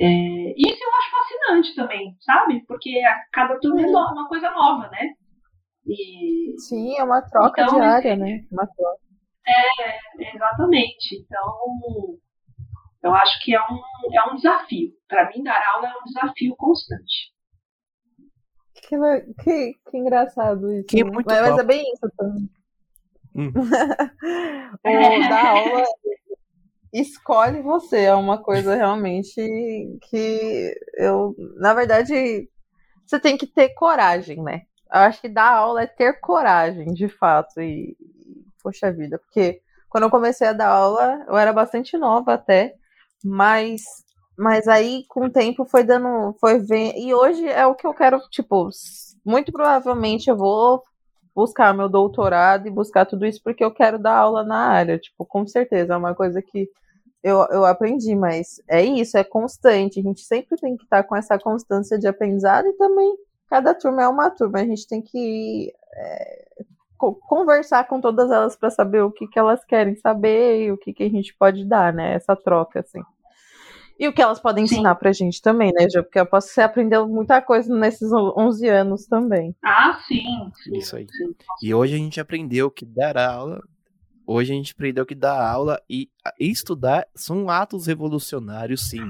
[0.00, 2.64] é, isso eu acho fascinante também, sabe?
[2.66, 5.10] Porque a, cada turma é uma coisa nova, né?
[5.86, 8.44] E, Sim, é uma troca então, diária, né?
[8.50, 9.11] Uma troca.
[9.46, 11.16] É, exatamente.
[11.16, 12.18] Então,
[13.02, 13.80] eu acho que é um,
[14.14, 14.92] é um desafio.
[15.08, 17.32] Para mim, dar aula é um desafio constante.
[18.74, 18.96] Que,
[19.42, 20.86] que, que engraçado isso.
[20.86, 22.50] Que muito mas, mas é bem isso também.
[23.34, 23.52] Hum.
[24.84, 25.84] o da aula
[26.92, 29.40] escolhe você, é uma coisa realmente
[30.10, 32.48] que eu, na verdade,
[33.06, 34.62] você tem que ter coragem, né?
[34.92, 37.96] Eu acho que dar aula é ter coragem, de fato, e
[38.62, 42.74] poxa vida, porque quando eu comecei a dar aula, eu era bastante nova até,
[43.24, 43.82] mas
[44.36, 47.92] mas aí com o tempo foi dando, foi vendo, e hoje é o que eu
[47.94, 48.68] quero, tipo,
[49.24, 50.82] muito provavelmente eu vou
[51.34, 55.24] buscar meu doutorado e buscar tudo isso porque eu quero dar aula na área, tipo,
[55.26, 56.68] com certeza, é uma coisa que
[57.22, 61.14] eu, eu aprendi, mas é isso, é constante, a gente sempre tem que estar com
[61.14, 63.14] essa constância de aprendizado e também
[63.48, 66.44] cada turma é uma turma, a gente tem que é,
[67.10, 70.92] conversar com todas elas para saber o que, que elas querem saber e o que,
[70.92, 72.14] que a gente pode dar, né?
[72.14, 73.00] Essa troca, assim.
[73.98, 74.76] E o que elas podem Sim.
[74.76, 76.02] ensinar pra gente também, né, Ju?
[76.02, 79.54] Porque eu posso ser aprendeu muita coisa nesses 11 anos também.
[79.64, 80.24] Ah, sim.
[80.62, 81.06] sim Isso aí.
[81.10, 81.34] Sim.
[81.62, 83.60] E hoje a gente aprendeu que dar aula.
[84.26, 89.04] Hoje a gente aprendeu que dar aula e estudar são atos revolucionários, sim.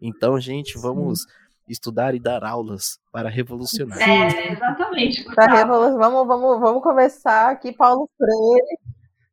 [0.00, 1.22] Então, gente, vamos.
[1.22, 3.98] Sim estudar e dar aulas para revolucionar.
[4.00, 5.24] É, exatamente.
[5.34, 8.78] Para revolu vamos, vamos, vamos começar aqui, Paulo Freire.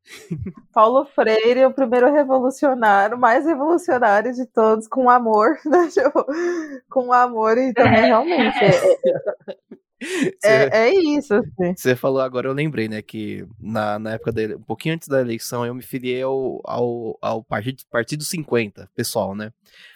[0.73, 5.87] Paulo Freire, o primeiro revolucionário, mais revolucionário de todos, com amor, né?
[6.89, 8.05] com amor e também é.
[8.05, 8.57] realmente.
[8.63, 9.77] É,
[10.43, 11.33] é, é, isso.
[11.33, 11.73] Assim.
[11.75, 15.21] Você falou agora, eu lembrei, né, que na, na época dele, um pouquinho antes da
[15.21, 19.51] eleição, eu me filiei ao, ao, ao partido, partido 50, pessoal, né?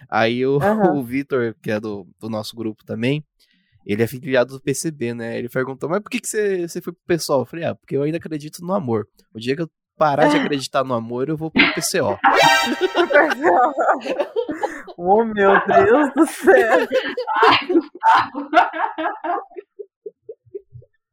[0.10, 0.99] Aí o, uhum.
[0.99, 3.24] o Vitor, que é do, do nosso grupo também,
[3.86, 5.38] ele é filiado do PCB, né?
[5.38, 7.39] Ele perguntou, mas por que, que você, você foi pro pessoal?
[7.39, 9.08] Eu falei, ah, porque eu ainda acredito no amor.
[9.34, 12.20] O dia que eu parar de acreditar no amor, eu vou pro PCO.
[14.97, 16.88] oh, meu Deus do céu.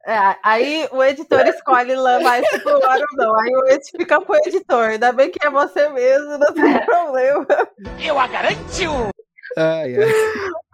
[0.06, 3.40] É, aí o editor escolhe lá mais pro ar ou não.
[3.40, 4.90] Aí o editor fica pro editor.
[4.90, 7.46] Ainda bem que é você mesmo, não tem problema.
[8.04, 9.10] Eu a garanto!
[9.56, 10.12] Ai, ai.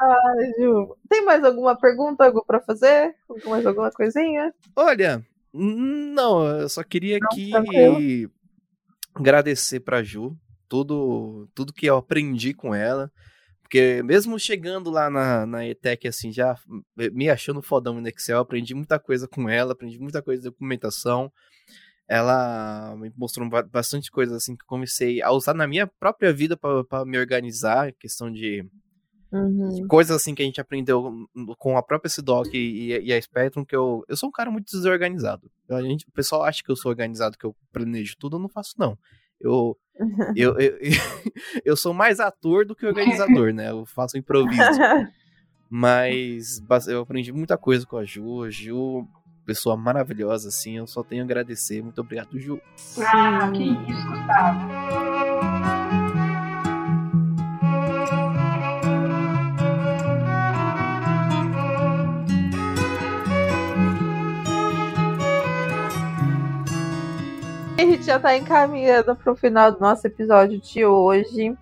[0.01, 0.97] ai, Ju.
[1.09, 3.14] Tem mais alguma pergunta algo pra fazer?
[3.45, 4.53] Mais alguma coisinha?
[4.74, 5.22] Olha,
[5.53, 8.31] não, eu só queria não, aqui tranquilo.
[9.14, 10.37] agradecer pra Ju
[10.70, 13.11] tudo, tudo que eu aprendi com ela.
[13.71, 16.57] Porque mesmo chegando lá na, na ETEC, assim, já
[17.13, 21.33] me achando fodão no Excel, aprendi muita coisa com ela, aprendi muita coisa de documentação.
[22.09, 27.05] Ela me mostrou bastante coisa, assim, que comecei a usar na minha própria vida para
[27.05, 28.68] me organizar, questão de,
[29.30, 29.87] uhum.
[29.87, 33.76] coisas, assim, que a gente aprendeu com a própria Sidoc e, e, a Spectrum, que
[33.76, 35.49] eu, eu sou um cara muito desorganizado.
[35.68, 38.49] A gente, o pessoal acha que eu sou organizado, que eu planejo tudo, eu não
[38.49, 38.99] faço, não.
[39.41, 39.79] Eu,
[40.37, 40.79] eu, eu,
[41.64, 43.71] eu, sou mais ator do que organizador, né?
[43.71, 44.63] Eu faço improviso.
[45.68, 48.43] Mas eu aprendi muita coisa com a Ju.
[48.43, 49.07] A Ju,
[49.47, 50.77] pessoa maravilhosa, assim.
[50.77, 51.83] Eu só tenho a agradecer.
[51.83, 52.61] Muito obrigado, Ju.
[52.99, 55.09] Ah, que isso, Gustavo.
[67.81, 71.57] A gente já está encaminhando para o final do nosso episódio de hoje.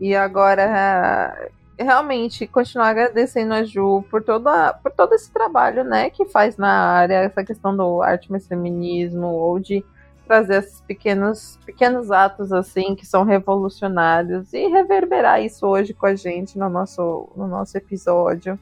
[0.00, 6.24] E agora, realmente, continuar agradecendo a Ju por, toda, por todo esse trabalho né, que
[6.26, 9.84] faz na área, essa questão do arte mais feminismo, ou de
[10.26, 16.14] trazer esses pequenos, pequenos atos assim que são revolucionários e reverberar isso hoje com a
[16.14, 18.58] gente no nosso, no nosso episódio.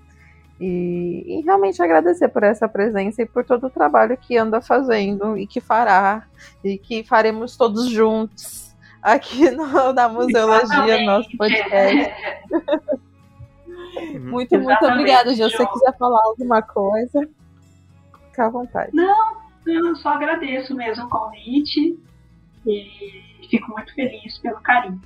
[0.61, 5.39] E, e, realmente agradecer por essa presença e por todo o trabalho que anda fazendo
[5.39, 6.27] e que fará,
[6.63, 12.13] e que faremos todos juntos aqui no, na Museologia, nosso podcast.
[13.97, 14.31] Uhum.
[14.31, 15.49] muito, muito obrigada, Gil.
[15.49, 17.29] Se você quiser falar alguma coisa,
[18.27, 18.91] fica à vontade.
[18.95, 21.99] Não, eu só agradeço mesmo o convite
[22.67, 25.01] e fico muito feliz pelo carinho.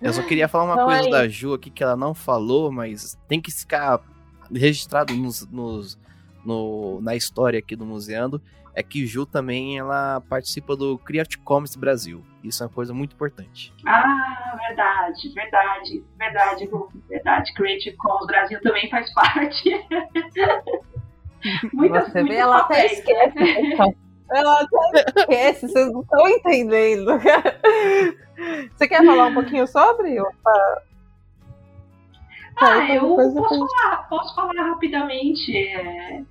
[0.00, 1.10] Eu só queria falar uma então, coisa aí.
[1.10, 4.00] da Ju aqui que ela não falou, mas tem que ficar
[4.52, 5.98] registrado nos, nos,
[6.44, 8.42] no, na história aqui do Museando,
[8.74, 12.24] é que Ju também ela participa do Creative Commons Brasil.
[12.42, 13.72] Isso é uma coisa muito importante.
[13.86, 16.68] Ah, verdade, verdade, verdade,
[17.08, 17.54] verdade.
[17.54, 19.64] Creative Commons Brasil também faz parte.
[21.72, 23.38] Muitas, Você vê, ela até esquece.
[24.24, 24.36] Então.
[24.36, 27.12] Ela até esquece, vocês não estão entendendo.
[28.74, 30.20] Você quer falar um pouquinho sobre?
[30.20, 30.82] Opa.
[32.56, 35.56] Ah, eu posso falar, posso falar rapidamente.
[35.56, 36.22] É,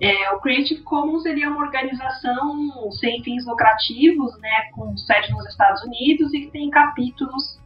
[0.00, 5.46] é, o Creative Commons ele é uma organização sem fins lucrativos, né, com sede nos
[5.46, 7.58] Estados Unidos e que tem capítulos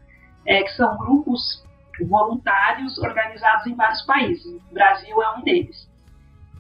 [0.47, 1.65] é, que são grupos
[2.09, 4.47] voluntários organizados em vários países.
[4.47, 5.89] O Brasil é um deles.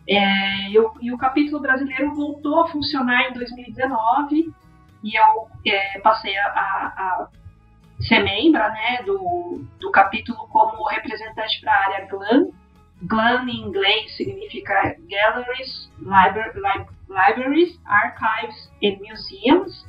[0.08, 4.52] É, e o capítulo brasileiro voltou a funcionar em 2019
[5.02, 7.28] e eu é, passei a, a,
[8.00, 12.48] ser membra né, do, do capítulo como representante para a área GLAM.
[13.02, 19.86] GLAM em inglês significa Galleries, Libraries, Archives and Museums,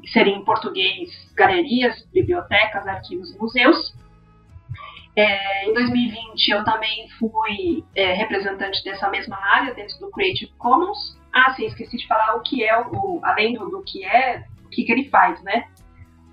[0.00, 3.94] que seria em português galerias, bibliotecas, arquivos e museus.
[5.14, 11.18] É, em 2020 eu também fui é, representante dessa mesma área dentro do Creative Commons.
[11.32, 14.68] Ah, sim, esqueci de falar o que é, o, além do, do que é, o
[14.68, 15.66] que, que ele faz, né?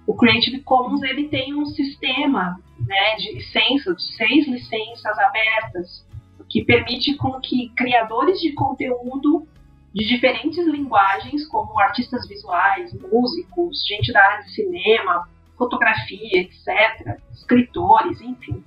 [0.07, 6.07] O Creative Commons ele tem um sistema né, de licenças, de seis licenças abertas,
[6.49, 9.47] que permite com que criadores de conteúdo
[9.93, 15.27] de diferentes linguagens, como artistas visuais, músicos, gente da área de cinema,
[15.59, 18.63] fotografia, etc., escritores, enfim,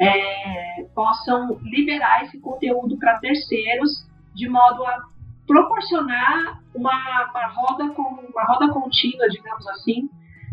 [0.00, 5.02] é, possam liberar esse conteúdo para terceiros de modo a
[5.46, 10.08] proporcionar uma, uma, roda com, uma roda contínua, digamos assim,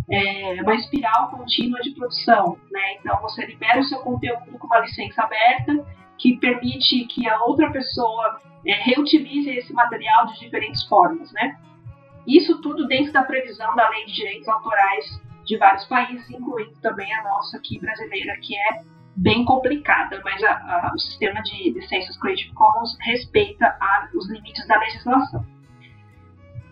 [0.09, 2.57] é, uma espiral contínua de produção.
[2.69, 2.97] Né?
[2.99, 5.85] Então você libera o seu conteúdo com uma licença aberta
[6.17, 11.31] que permite que a outra pessoa é, reutilize esse material de diferentes formas.
[11.31, 11.57] Né?
[12.27, 17.13] Isso tudo dentro da previsão da lei de direitos autorais de vários países, incluindo também
[17.13, 18.83] a nossa aqui brasileira, que é
[19.17, 24.65] bem complicada, mas a, a, o sistema de licenças Creative Commons respeita a, os limites
[24.65, 25.45] da legislação.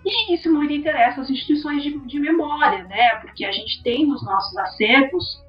[0.05, 3.15] E isso muito interessa as instituições de, de, memória, né?
[3.15, 5.43] Porque a gente tem nos nossos acervos,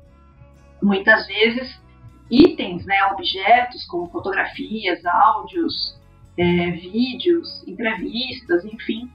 [0.83, 1.81] muitas vezes,
[2.29, 2.97] itens, né?
[3.13, 5.97] objetos como fotografias, áudios,
[6.37, 9.09] é, vídeos, entrevistas, enfim,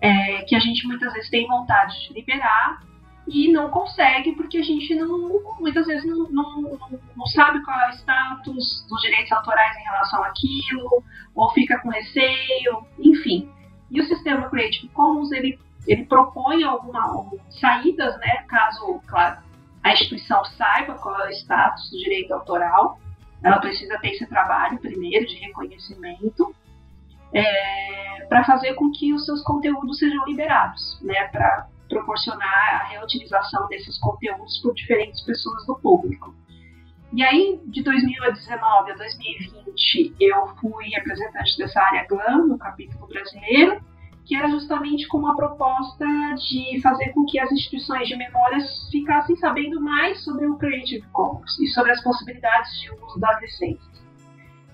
[0.00, 2.89] é, que a gente muitas vezes tem vontade de liberar
[3.26, 6.78] e não consegue porque a gente não, muitas vezes não, não,
[7.16, 11.90] não, sabe qual é o status dos direitos autorais em relação àquilo, ou fica com
[11.90, 13.50] receio, enfim.
[13.90, 17.30] E o sistema Creative Commons ele, ele propõe algumas
[17.60, 19.38] saídas, né, caso, claro,
[19.82, 22.98] a instituição saiba qual é o status do direito autoral,
[23.42, 26.54] ela precisa ter esse trabalho primeiro de reconhecimento
[27.32, 33.68] é, para fazer com que os seus conteúdos sejam liberados, né, para proporcionar a reutilização
[33.68, 36.34] desses conteúdos por diferentes pessoas do público.
[37.12, 43.84] E aí, de 2019 a 2020, eu fui representante dessa área GLAM no capítulo brasileiro,
[44.24, 46.06] que era justamente com uma proposta
[46.36, 51.58] de fazer com que as instituições de memórias ficassem sabendo mais sobre o Creative Commons
[51.58, 53.90] e sobre as possibilidades de uso das licenças.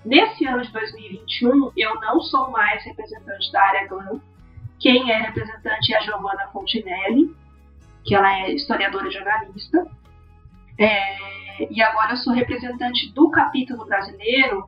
[0.05, 4.21] Nesse ano de 2021, eu não sou mais representante da área GLAM,
[4.79, 7.35] quem é representante é a Giovanna Fontinelli,
[8.03, 9.85] que ela é historiadora e jornalista.
[10.79, 14.65] É, e agora eu sou representante do capítulo brasileiro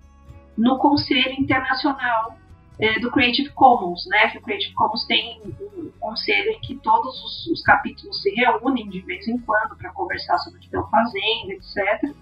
[0.58, 2.38] no Conselho Internacional
[2.80, 4.30] é, do Creative Commons, né?
[4.30, 8.90] Que o Creative Commons tem um conselho em que todos os, os capítulos se reúnem
[8.90, 12.16] de vez em quando para conversar sobre o que estão fazendo, etc.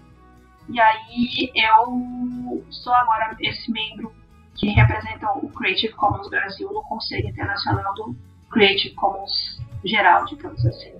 [0.68, 4.12] E aí eu sou agora esse membro
[4.58, 8.16] que representam o Creative Commons Brasil no Conselho Internacional do
[8.50, 10.92] Creative Commons geral, digamos assim.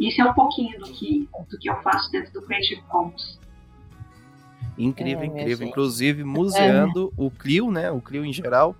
[0.00, 3.38] Isso é um pouquinho do que, do que eu faço dentro do Creative Commons.
[4.78, 5.66] Incrível, é, incrível.
[5.66, 7.22] Inclusive, museando é.
[7.22, 7.90] o Clio, né?
[7.90, 8.74] O Clio em geral.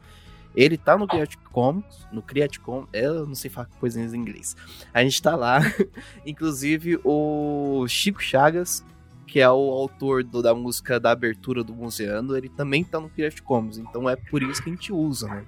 [0.55, 4.56] Ele tá no Creative Commons, no Creative Commons, eu não sei falar coisas em inglês.
[4.93, 5.60] A gente tá lá,
[6.26, 8.85] inclusive o Chico Chagas,
[9.29, 13.11] que é o autor do, da música da abertura do Museano, ele também tá no
[13.11, 15.45] Creative Commons, então é por isso que a gente usa, né?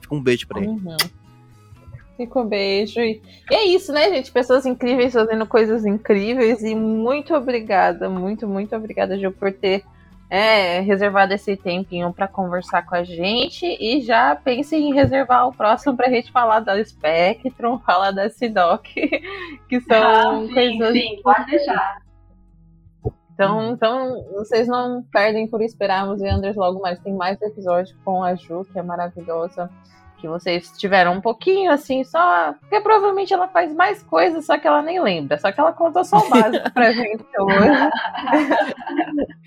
[0.00, 0.68] Fica um beijo pra ele.
[0.68, 0.96] Uhum.
[2.16, 3.00] Fica um beijo.
[3.00, 4.30] E é isso, né, gente?
[4.32, 6.62] Pessoas incríveis fazendo coisas incríveis.
[6.62, 9.84] E muito obrigada, muito, muito obrigada, Gil, por ter
[10.28, 13.64] é, reservado esse tempinho para conversar com a gente.
[13.80, 18.84] E já pense em reservar o próximo pra gente falar da Spectrum, falar da Sidoc,
[19.68, 20.92] que são Ah, sim, coisas.
[20.92, 22.02] sim, pode deixar.
[23.40, 27.00] Então, então, vocês não perdem por esperarmos e Anders logo mais.
[27.00, 29.70] Tem mais episódio com a Ju, que é maravilhosa.
[30.20, 32.52] Que vocês tiveram um pouquinho assim, só.
[32.60, 35.38] Porque provavelmente ela faz mais coisas, só que ela nem lembra.
[35.38, 37.90] Só que ela contou só o básico pra gente hoje.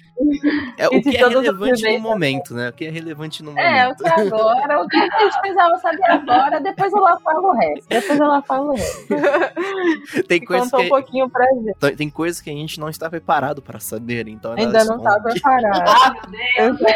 [0.77, 2.69] É o que é relevante no momento, né?
[2.69, 4.03] O que é relevante no É, o momento.
[4.03, 7.89] que agora, o que a gente precisava saber agora, depois ela fala o resto.
[7.89, 9.07] Depois ela fala o resto.
[10.29, 11.73] tem, coisas Contou um que, pouquinho pra gente.
[11.79, 15.17] tem- tem coisas que a gente não está preparado para saber, então Ainda não tá
[15.17, 15.33] esconde.
[15.41, 15.83] preparada.
[15.87, 16.93] Ah, meu Deus.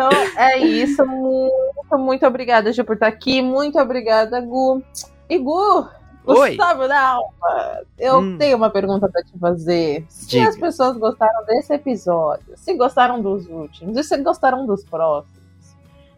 [0.00, 1.04] Então é isso.
[1.06, 3.42] Muito, muito obrigada, Ju, por estar aqui.
[3.42, 4.82] Muito obrigada, Gu.
[5.28, 5.88] E Gu,
[6.26, 6.56] Oi.
[6.56, 8.38] Gustavo da Alma, eu Hum.
[8.38, 10.04] tenho uma pergunta para te fazer.
[10.08, 10.48] Se Diga.
[10.48, 15.38] as pessoas gostaram desse episódio, se gostaram dos últimos, e se gostaram dos próximos,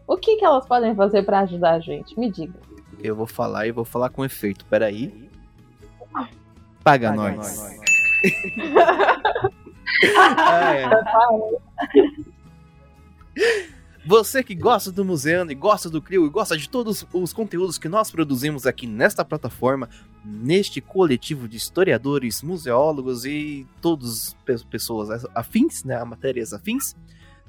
[0.07, 2.17] o que, que elas podem fazer para ajudar a gente?
[2.19, 2.57] Me diga.
[3.01, 4.65] Eu vou falar e vou falar com efeito.
[4.65, 5.29] Peraí.
[6.13, 6.29] Paga,
[6.83, 7.35] Paga nós.
[7.35, 7.79] nós.
[10.37, 10.85] Ah, é.
[14.05, 17.77] Você que gosta do Museano e gosta do Crio e gosta de todos os conteúdos
[17.77, 19.87] que nós produzimos aqui nesta plataforma,
[20.25, 26.97] neste coletivo de historiadores, museólogos e todas pe- pessoas afins, né, a matérias afins.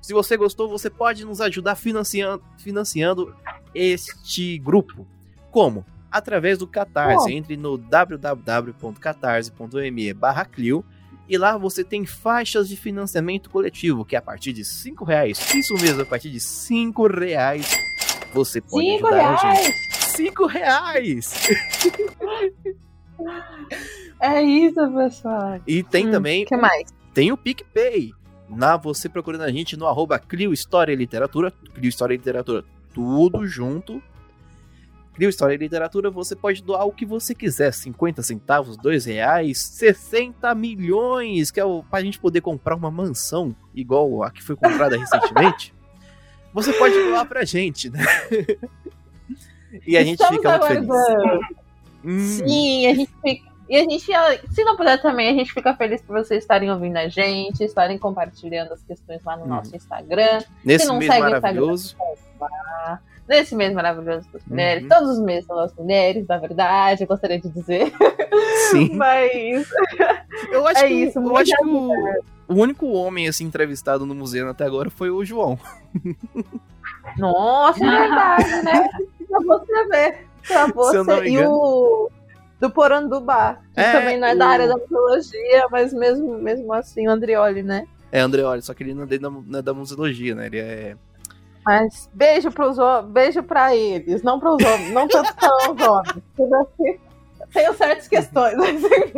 [0.01, 3.35] Se você gostou, você pode nos ajudar financiando, financiando
[3.75, 5.05] este grupo.
[5.51, 5.85] Como?
[6.11, 7.33] Através do Catarse.
[7.33, 10.85] Entre no www.catarse.me barra Clio
[11.29, 15.55] e lá você tem faixas de financiamento coletivo, que é a partir de 5 reais.
[15.55, 17.67] Isso mesmo, a partir de 5 reais
[18.33, 19.63] você pode Cinco ajudar a gente.
[19.63, 19.89] reais!
[20.17, 21.35] 5 reais!
[24.21, 25.61] É isso, pessoal.
[25.67, 26.89] E tem Hum, também O que mais?
[27.13, 28.13] tem o PicPay.
[28.49, 32.65] Na você procurando a gente no arroba Clio História e Literatura, Clio História e Literatura,
[32.93, 34.03] tudo junto.
[35.15, 39.59] Clio História e Literatura, você pode doar o que você quiser, 50 centavos, 2 reais,
[39.59, 44.57] 60 milhões, que é o, pra gente poder comprar uma mansão, igual a que foi
[44.57, 45.73] comprada recentemente.
[46.53, 48.01] Você pode doar pra gente, né?
[49.85, 51.47] E a gente Estamos fica muito feliz.
[52.05, 53.55] Hum, Sim, a gente fica.
[53.69, 54.05] E a gente,
[54.55, 57.99] se não puder também, a gente fica feliz por vocês estarem ouvindo a gente, estarem
[57.99, 59.49] compartilhando as questões lá no Uhum.
[59.49, 60.43] nosso Instagram.
[60.65, 61.97] nesse se não mês segue o maravilhoso.
[63.29, 64.89] Nesse mês maravilhoso das mulheres, Uhum.
[64.91, 67.93] todos os meses são das mulheres, na verdade, eu gostaria de dizer.
[68.71, 68.91] Sim.
[68.97, 69.67] Mas
[70.53, 71.91] Eu acho É que, isso, eu acho que o,
[72.49, 75.59] o único homem assim entrevistado no museu até agora foi o João.
[77.19, 78.89] Nossa, é verdade, né?
[79.29, 80.27] Pra você ver.
[80.47, 80.99] Pra você.
[81.27, 81.51] E engano.
[81.51, 82.11] o
[82.61, 86.73] do Porandubá, que É, também não é da o- área da mitologia, mas mesmo, mesmo
[86.73, 87.87] assim, o Andrioli, né?
[88.13, 90.47] É, André, olha, só que ele não é da, não é da museologia, né?
[90.47, 90.97] Ele é.
[91.65, 92.77] Mas beijo pros
[93.11, 96.23] beijo pra eles, não pros homens, não tanto para os homens.
[96.37, 96.99] porque assim,
[97.53, 98.55] Tenho certas questões.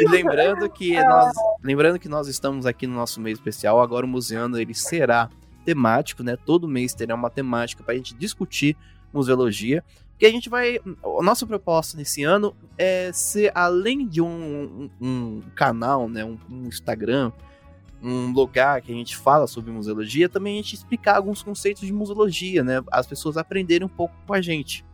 [0.00, 4.08] E lembrando que nós, lembrando que nós estamos aqui no nosso mês especial, agora o
[4.08, 5.28] Museano ele será
[5.64, 6.36] temático, né?
[6.36, 8.76] Todo mês terá uma temática para a gente discutir
[9.12, 9.84] museologia.
[10.12, 10.78] Porque a gente vai.
[11.18, 16.24] A nossa proposta nesse ano é ser, além de um, um- um canal, né?
[16.24, 17.30] Um, um Instagram,
[18.02, 21.92] um lugar que a gente fala sobre museologia, também a gente explicar alguns conceitos de
[21.92, 22.82] museologia, né?
[22.92, 24.84] As pessoas aprenderem um pouco com a gente.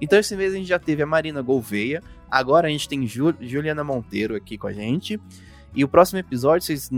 [0.00, 3.34] Então esse mês a gente já teve a Marina Gouveia, agora a gente tem Ju-
[3.40, 5.20] Juliana Monteiro aqui com a gente.
[5.74, 6.90] E o próximo episódio, vocês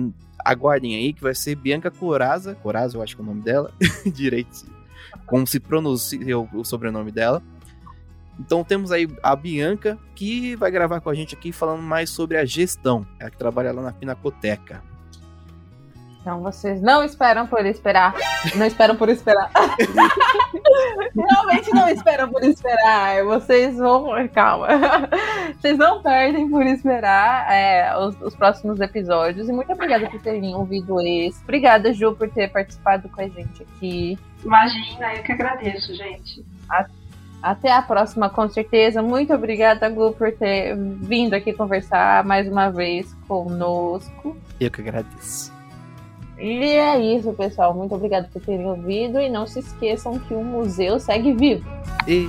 [0.44, 2.54] aguardem aí, que vai ser Bianca Coraza.
[2.54, 3.72] Coraza, eu acho que é o nome dela.
[4.06, 4.66] Direito.
[5.26, 7.42] Como se pronuncia o, o sobrenome dela.
[8.38, 12.36] Então temos aí a Bianca, que vai gravar com a gente aqui falando mais sobre
[12.36, 13.04] a gestão.
[13.18, 14.82] Ela que trabalha lá na Pinacoteca.
[16.28, 18.14] Então vocês não esperam por esperar.
[18.54, 19.50] Não esperam por esperar.
[21.16, 23.24] Realmente não esperam por esperar.
[23.24, 24.10] Vocês vão.
[24.28, 24.68] Calma.
[25.58, 29.48] Vocês não perdem por esperar é, os, os próximos episódios.
[29.48, 31.42] E muito obrigada por terem ouvido esse.
[31.44, 34.18] Obrigada, Ju, por ter participado com a gente aqui.
[34.44, 36.44] Imagina, eu que agradeço, gente.
[37.42, 39.00] Até a próxima, com certeza.
[39.00, 44.36] Muito obrigada, Gu, por ter vindo aqui conversar mais uma vez conosco.
[44.60, 45.56] Eu que agradeço.
[46.38, 47.74] E é isso, pessoal.
[47.74, 49.20] Muito obrigado por terem ouvido.
[49.20, 51.68] E não se esqueçam que o museu segue vivo.
[52.06, 52.28] E